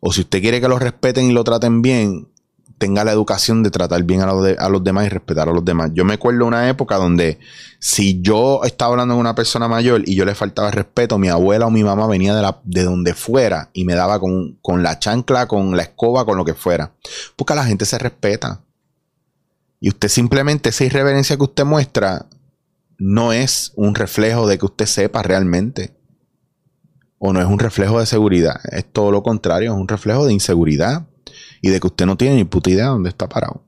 O 0.00 0.12
si 0.12 0.20
usted 0.20 0.42
quiere 0.42 0.60
que 0.60 0.68
lo 0.68 0.78
respeten 0.78 1.30
y 1.30 1.32
lo 1.32 1.44
traten 1.44 1.80
bien, 1.80 2.28
tenga 2.78 3.04
la 3.04 3.12
educación 3.12 3.62
de 3.62 3.70
tratar 3.70 4.02
bien 4.02 4.20
a, 4.20 4.26
los 4.26 4.84
demás 4.84 5.06
y 5.06 5.08
respetar 5.08 5.48
a 5.48 5.52
los 5.52 5.64
demás. 5.64 5.90
Yo 5.94 6.04
me 6.04 6.14
acuerdo 6.14 6.46
una 6.46 6.68
época 6.68 6.96
donde 6.96 7.38
si 7.78 8.20
yo 8.20 8.62
estaba 8.64 8.92
hablando 8.92 9.14
con 9.14 9.20
una 9.20 9.34
persona 9.34 9.68
mayor 9.68 10.02
y 10.06 10.14
yo 10.14 10.24
le 10.24 10.34
faltaba 10.34 10.70
respeto, 10.70 11.18
mi 11.18 11.28
abuela 11.28 11.66
o 11.66 11.70
mi 11.70 11.84
mamá 11.84 12.06
venía 12.06 12.34
de, 12.34 12.42
la, 12.42 12.60
de 12.64 12.82
donde 12.82 13.14
fuera 13.14 13.70
y 13.72 13.84
me 13.84 13.94
daba 13.94 14.18
con, 14.18 14.58
con 14.60 14.82
la 14.82 14.98
chancla, 14.98 15.46
con 15.46 15.76
la 15.76 15.84
escoba, 15.84 16.24
con 16.24 16.36
lo 16.36 16.44
que 16.44 16.54
fuera. 16.54 16.92
Porque 17.36 17.54
la 17.54 17.64
gente 17.64 17.86
se 17.86 17.98
respeta. 17.98 18.60
Y 19.80 19.88
usted 19.88 20.08
simplemente, 20.08 20.70
esa 20.70 20.84
irreverencia 20.84 21.36
que 21.36 21.44
usted 21.44 21.64
muestra, 21.64 22.26
no 22.98 23.32
es 23.32 23.72
un 23.76 23.94
reflejo 23.94 24.46
de 24.46 24.58
que 24.58 24.66
usted 24.66 24.86
sepa 24.86 25.22
realmente. 25.22 25.96
O 27.18 27.32
no 27.32 27.40
es 27.40 27.46
un 27.46 27.58
reflejo 27.58 28.00
de 28.00 28.06
seguridad. 28.06 28.60
Es 28.70 28.84
todo 28.84 29.10
lo 29.10 29.22
contrario, 29.22 29.72
es 29.72 29.78
un 29.78 29.88
reflejo 29.88 30.26
de 30.26 30.32
inseguridad 30.32 31.06
y 31.64 31.70
de 31.70 31.80
que 31.80 31.86
usted 31.86 32.04
no 32.04 32.18
tiene 32.18 32.36
ni 32.36 32.44
puta 32.44 32.68
idea 32.68 32.84
de 32.84 32.90
dónde 32.90 33.08
está 33.08 33.26
parado. 33.26 33.62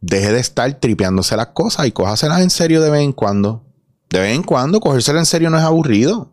Deje 0.00 0.32
de 0.32 0.38
estar 0.38 0.72
tripeándose 0.78 1.36
las 1.36 1.48
cosas 1.48 1.84
y 1.88 1.90
cójaselas 1.90 2.42
en 2.42 2.50
serio 2.50 2.80
de 2.80 2.90
vez 2.90 3.00
en 3.00 3.12
cuando. 3.12 3.64
De 4.08 4.20
vez 4.20 4.36
en 4.36 4.44
cuando, 4.44 4.78
cogérselas 4.78 5.22
en 5.22 5.26
serio 5.26 5.50
no 5.50 5.58
es 5.58 5.64
aburrido. 5.64 6.30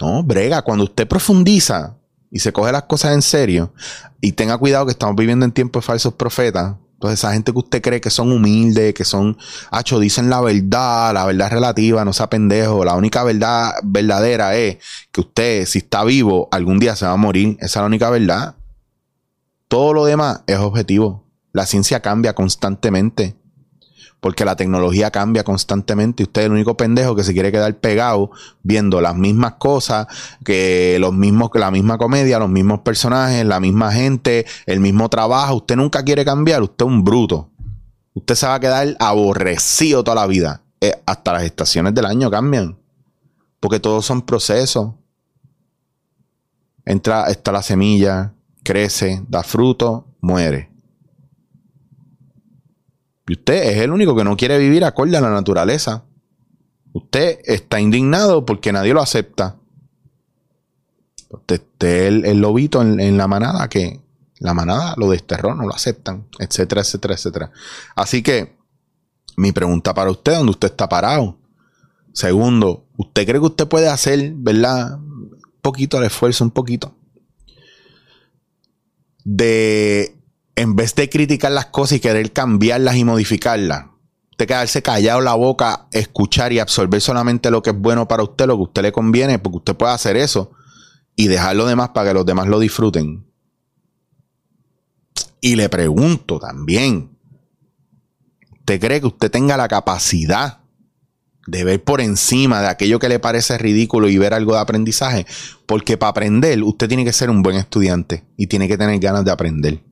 No, 0.00 0.24
brega, 0.24 0.62
cuando 0.62 0.82
usted 0.82 1.06
profundiza 1.06 1.94
y 2.28 2.40
se 2.40 2.52
coge 2.52 2.72
las 2.72 2.82
cosas 2.82 3.12
en 3.12 3.22
serio 3.22 3.72
y 4.20 4.32
tenga 4.32 4.58
cuidado 4.58 4.86
que 4.86 4.92
estamos 4.92 5.14
viviendo 5.14 5.44
en 5.44 5.52
tiempos 5.52 5.84
de 5.84 5.86
falsos 5.86 6.14
profetas, 6.14 6.74
entonces, 7.04 7.20
esa 7.20 7.34
gente 7.34 7.52
que 7.52 7.58
usted 7.58 7.82
cree 7.82 8.00
que 8.00 8.08
son 8.08 8.32
humildes, 8.32 8.94
que 8.94 9.04
son, 9.04 9.36
hacho, 9.70 9.98
dicen 10.00 10.30
la 10.30 10.40
verdad, 10.40 11.12
la 11.12 11.26
verdad 11.26 11.50
relativa, 11.50 12.02
no 12.02 12.14
sea 12.14 12.30
pendejo. 12.30 12.82
La 12.82 12.94
única 12.94 13.22
verdad 13.24 13.72
verdadera 13.82 14.56
es 14.56 14.78
que 15.12 15.20
usted, 15.20 15.66
si 15.66 15.80
está 15.80 16.02
vivo, 16.02 16.48
algún 16.50 16.78
día 16.78 16.96
se 16.96 17.04
va 17.04 17.12
a 17.12 17.16
morir. 17.16 17.58
Esa 17.60 17.66
es 17.66 17.76
la 17.76 17.86
única 17.86 18.08
verdad. 18.08 18.54
Todo 19.68 19.92
lo 19.92 20.06
demás 20.06 20.44
es 20.46 20.56
objetivo. 20.56 21.24
La 21.52 21.66
ciencia 21.66 22.00
cambia 22.00 22.34
constantemente 22.34 23.36
porque 24.24 24.46
la 24.46 24.56
tecnología 24.56 25.10
cambia 25.10 25.44
constantemente 25.44 26.22
y 26.22 26.24
usted 26.24 26.40
es 26.40 26.46
el 26.46 26.52
único 26.52 26.78
pendejo 26.78 27.14
que 27.14 27.22
se 27.24 27.34
quiere 27.34 27.52
quedar 27.52 27.76
pegado 27.76 28.30
viendo 28.62 29.02
las 29.02 29.14
mismas 29.14 29.56
cosas, 29.56 30.06
que 30.42 30.96
los 30.98 31.12
mismos, 31.12 31.50
la 31.52 31.70
misma 31.70 31.98
comedia, 31.98 32.38
los 32.38 32.48
mismos 32.48 32.80
personajes, 32.80 33.44
la 33.44 33.60
misma 33.60 33.92
gente, 33.92 34.46
el 34.64 34.80
mismo 34.80 35.10
trabajo. 35.10 35.56
Usted 35.56 35.76
nunca 35.76 36.02
quiere 36.04 36.24
cambiar, 36.24 36.62
usted 36.62 36.86
es 36.86 36.90
un 36.90 37.04
bruto. 37.04 37.50
Usted 38.14 38.34
se 38.34 38.46
va 38.46 38.54
a 38.54 38.60
quedar 38.60 38.96
aborrecido 38.98 40.02
toda 40.02 40.14
la 40.14 40.26
vida. 40.26 40.62
Eh, 40.80 40.94
hasta 41.04 41.34
las 41.34 41.42
estaciones 41.42 41.92
del 41.92 42.06
año 42.06 42.30
cambian. 42.30 42.78
Porque 43.60 43.78
todos 43.78 44.06
son 44.06 44.22
procesos. 44.22 44.94
Entra, 46.86 47.26
está 47.26 47.52
la 47.52 47.60
semilla, 47.60 48.32
crece, 48.62 49.22
da 49.28 49.42
fruto, 49.42 50.06
muere. 50.22 50.73
Y 53.26 53.34
usted 53.34 53.70
es 53.70 53.78
el 53.78 53.90
único 53.90 54.14
que 54.14 54.24
no 54.24 54.36
quiere 54.36 54.58
vivir 54.58 54.84
acorde 54.84 55.16
a 55.16 55.20
la 55.20 55.30
naturaleza. 55.30 56.04
Usted 56.92 57.40
está 57.44 57.80
indignado 57.80 58.44
porque 58.44 58.72
nadie 58.72 58.94
lo 58.94 59.00
acepta. 59.00 59.56
Usted 61.30 61.62
es 61.80 62.24
el, 62.24 62.40
lobito 62.40 62.82
en, 62.82 63.16
la 63.16 63.26
manada 63.26 63.68
que 63.68 64.00
la 64.38 64.54
manada 64.54 64.94
lo 64.96 65.10
desterró, 65.10 65.54
no 65.54 65.64
lo 65.64 65.74
aceptan, 65.74 66.26
etcétera, 66.38 66.82
etcétera, 66.82 67.14
etcétera. 67.14 67.50
Así 67.96 68.22
que 68.22 68.56
mi 69.36 69.52
pregunta 69.52 69.94
para 69.94 70.10
usted, 70.10 70.34
¿dónde 70.36 70.50
usted 70.50 70.68
está 70.68 70.88
parado? 70.88 71.38
Segundo, 72.12 72.86
¿usted 72.96 73.26
cree 73.26 73.40
que 73.40 73.46
usted 73.46 73.66
puede 73.66 73.88
hacer, 73.88 74.32
verdad? 74.36 74.98
Un 74.98 75.40
poquito 75.60 75.98
de 75.98 76.06
esfuerzo, 76.06 76.44
un 76.44 76.52
poquito. 76.52 76.94
De 79.24 80.16
en 80.56 80.76
vez 80.76 80.94
de 80.94 81.08
criticar 81.08 81.52
las 81.52 81.66
cosas 81.66 81.98
y 81.98 82.00
querer 82.00 82.32
cambiarlas 82.32 82.96
y 82.96 83.04
modificarlas, 83.04 83.86
de 84.38 84.46
quedarse 84.46 84.82
callado 84.82 85.20
la 85.20 85.34
boca, 85.34 85.88
escuchar 85.92 86.52
y 86.52 86.58
absorber 86.58 87.00
solamente 87.00 87.50
lo 87.50 87.62
que 87.62 87.70
es 87.70 87.78
bueno 87.78 88.06
para 88.06 88.22
usted, 88.22 88.46
lo 88.46 88.56
que 88.56 88.60
a 88.60 88.64
usted 88.64 88.82
le 88.82 88.92
conviene, 88.92 89.38
porque 89.38 89.58
usted 89.58 89.76
puede 89.76 89.92
hacer 89.92 90.16
eso 90.16 90.52
y 91.16 91.28
dejar 91.28 91.56
lo 91.56 91.66
demás 91.66 91.90
para 91.90 92.10
que 92.10 92.14
los 92.14 92.26
demás 92.26 92.46
lo 92.46 92.58
disfruten. 92.58 93.26
Y 95.40 95.56
le 95.56 95.68
pregunto 95.68 96.38
también, 96.38 97.18
¿usted 98.52 98.80
cree 98.80 99.00
que 99.00 99.08
usted 99.08 99.30
tenga 99.30 99.56
la 99.56 99.68
capacidad 99.68 100.60
de 101.46 101.64
ver 101.64 101.84
por 101.84 102.00
encima 102.00 102.62
de 102.62 102.68
aquello 102.68 102.98
que 102.98 103.10
le 103.10 103.18
parece 103.18 103.58
ridículo 103.58 104.08
y 104.08 104.16
ver 104.16 104.32
algo 104.32 104.54
de 104.54 104.60
aprendizaje? 104.60 105.26
Porque 105.66 105.98
para 105.98 106.10
aprender 106.10 106.62
usted 106.62 106.88
tiene 106.88 107.04
que 107.04 107.12
ser 107.12 107.28
un 107.28 107.42
buen 107.42 107.56
estudiante 107.56 108.24
y 108.36 108.46
tiene 108.46 108.68
que 108.68 108.78
tener 108.78 108.98
ganas 109.00 109.24
de 109.24 109.32
aprender. 109.32 109.82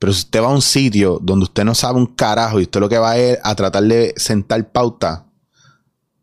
Pero 0.00 0.14
si 0.14 0.20
usted 0.20 0.42
va 0.42 0.46
a 0.46 0.54
un 0.54 0.62
sitio 0.62 1.18
donde 1.20 1.44
usted 1.44 1.62
no 1.62 1.74
sabe 1.74 1.98
un 1.98 2.06
carajo 2.06 2.58
y 2.58 2.62
usted 2.62 2.80
lo 2.80 2.88
que 2.88 2.96
va 2.96 3.18
es 3.18 3.38
a 3.44 3.54
tratar 3.54 3.82
de 3.84 4.14
sentar 4.16 4.72
pauta, 4.72 5.26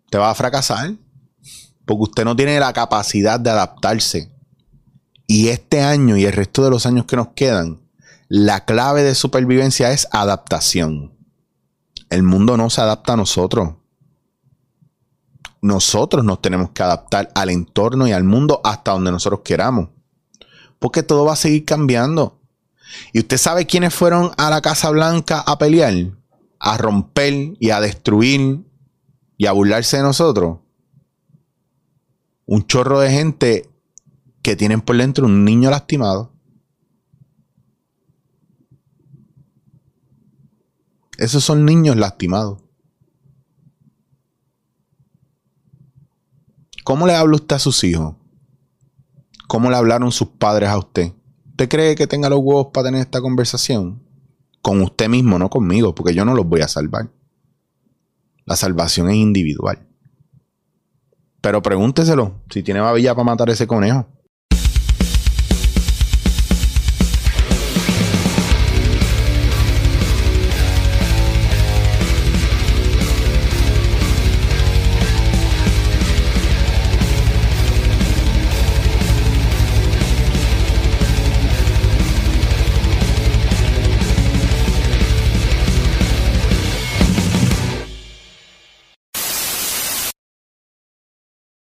te 0.10 0.18
va 0.18 0.32
a 0.32 0.36
fracasar. 0.36 0.96
Porque 1.86 2.04
usted 2.04 2.26
no 2.26 2.36
tiene 2.36 2.60
la 2.60 2.74
capacidad 2.74 3.40
de 3.40 3.52
adaptarse. 3.52 4.32
Y 5.28 5.50
este 5.50 5.82
año 5.82 6.18
y 6.18 6.26
el 6.26 6.34
resto 6.34 6.64
de 6.64 6.72
los 6.72 6.88
años 6.88 7.06
que 7.06 7.18
nos 7.18 7.30
quedan, 7.30 7.80
la 8.28 8.66
clave 8.66 9.04
de 9.04 9.14
supervivencia 9.14 9.92
es 9.92 10.08
adaptación. 10.12 11.16
El 12.10 12.24
mundo 12.24 12.58
no 12.58 12.72
se 12.72 12.82
adapta 12.82 13.14
a 13.14 13.18
nosotros. 13.18 13.76
Nosotros 15.62 16.26
nos 16.26 16.42
tenemos 16.42 16.72
que 16.72 16.82
adaptar 16.82 17.30
al 17.36 17.52
entorno 17.52 18.08
y 18.08 18.12
al 18.12 18.24
mundo 18.24 18.60
hasta 18.64 18.92
donde 18.92 19.12
nosotros 19.12 19.42
queramos. 19.44 19.90
Porque 20.80 21.04
todo 21.04 21.26
va 21.26 21.34
a 21.34 21.38
seguir 21.38 21.64
cambiando. 21.64 22.37
¿Y 23.14 23.20
usted 23.20 23.38
sabe 23.38 23.66
quiénes 23.66 23.94
fueron 23.94 24.32
a 24.38 24.50
la 24.50 24.62
Casa 24.62 24.90
Blanca 24.90 25.40
a 25.40 25.58
pelear? 25.58 25.94
A 26.60 26.78
romper 26.78 27.54
y 27.60 27.70
a 27.70 27.80
destruir 27.80 28.66
y 29.38 29.46
a 29.46 29.52
burlarse 29.52 29.98
de 29.98 30.04
nosotros. 30.04 30.60
Un 32.46 32.66
chorro 32.66 33.00
de 33.00 33.12
gente 33.12 33.70
que 34.42 34.56
tienen 34.56 34.82
por 34.82 34.98
dentro 34.98 35.26
un 35.26 35.44
niño 35.44 35.70
lastimado. 35.70 36.34
Esos 41.18 41.44
son 41.44 41.66
niños 41.66 41.96
lastimados. 41.98 42.60
¿Cómo 46.84 47.06
le 47.06 47.16
habla 47.16 47.36
usted 47.36 47.58
a 47.58 47.60
sus 47.60 47.84
hijos? 47.84 48.16
¿Cómo 49.48 49.70
le 49.70 49.76
hablaron 49.76 50.12
sus 50.12 50.30
padres 50.30 50.70
a 50.70 50.78
usted? 50.78 51.17
¿Usted 51.58 51.70
cree 51.70 51.96
que 51.96 52.06
tenga 52.06 52.30
los 52.30 52.38
huevos 52.38 52.68
para 52.72 52.90
tener 52.90 53.02
esta 53.02 53.20
conversación? 53.20 54.00
Con 54.62 54.80
usted 54.80 55.10
mismo, 55.10 55.40
no 55.40 55.50
conmigo, 55.50 55.96
porque 55.96 56.14
yo 56.14 56.24
no 56.24 56.36
los 56.36 56.46
voy 56.46 56.62
a 56.62 56.68
salvar. 56.68 57.10
La 58.46 58.56
salvación 58.56 59.10
es 59.10 59.16
individual. 59.16 59.80
Pero 61.42 61.64
pregúnteselo 61.64 62.44
si 62.52 62.62
tiene 62.62 62.80
babilla 62.80 63.16
para 63.16 63.24
matar 63.24 63.50
ese 63.50 63.66
conejo. 63.66 64.06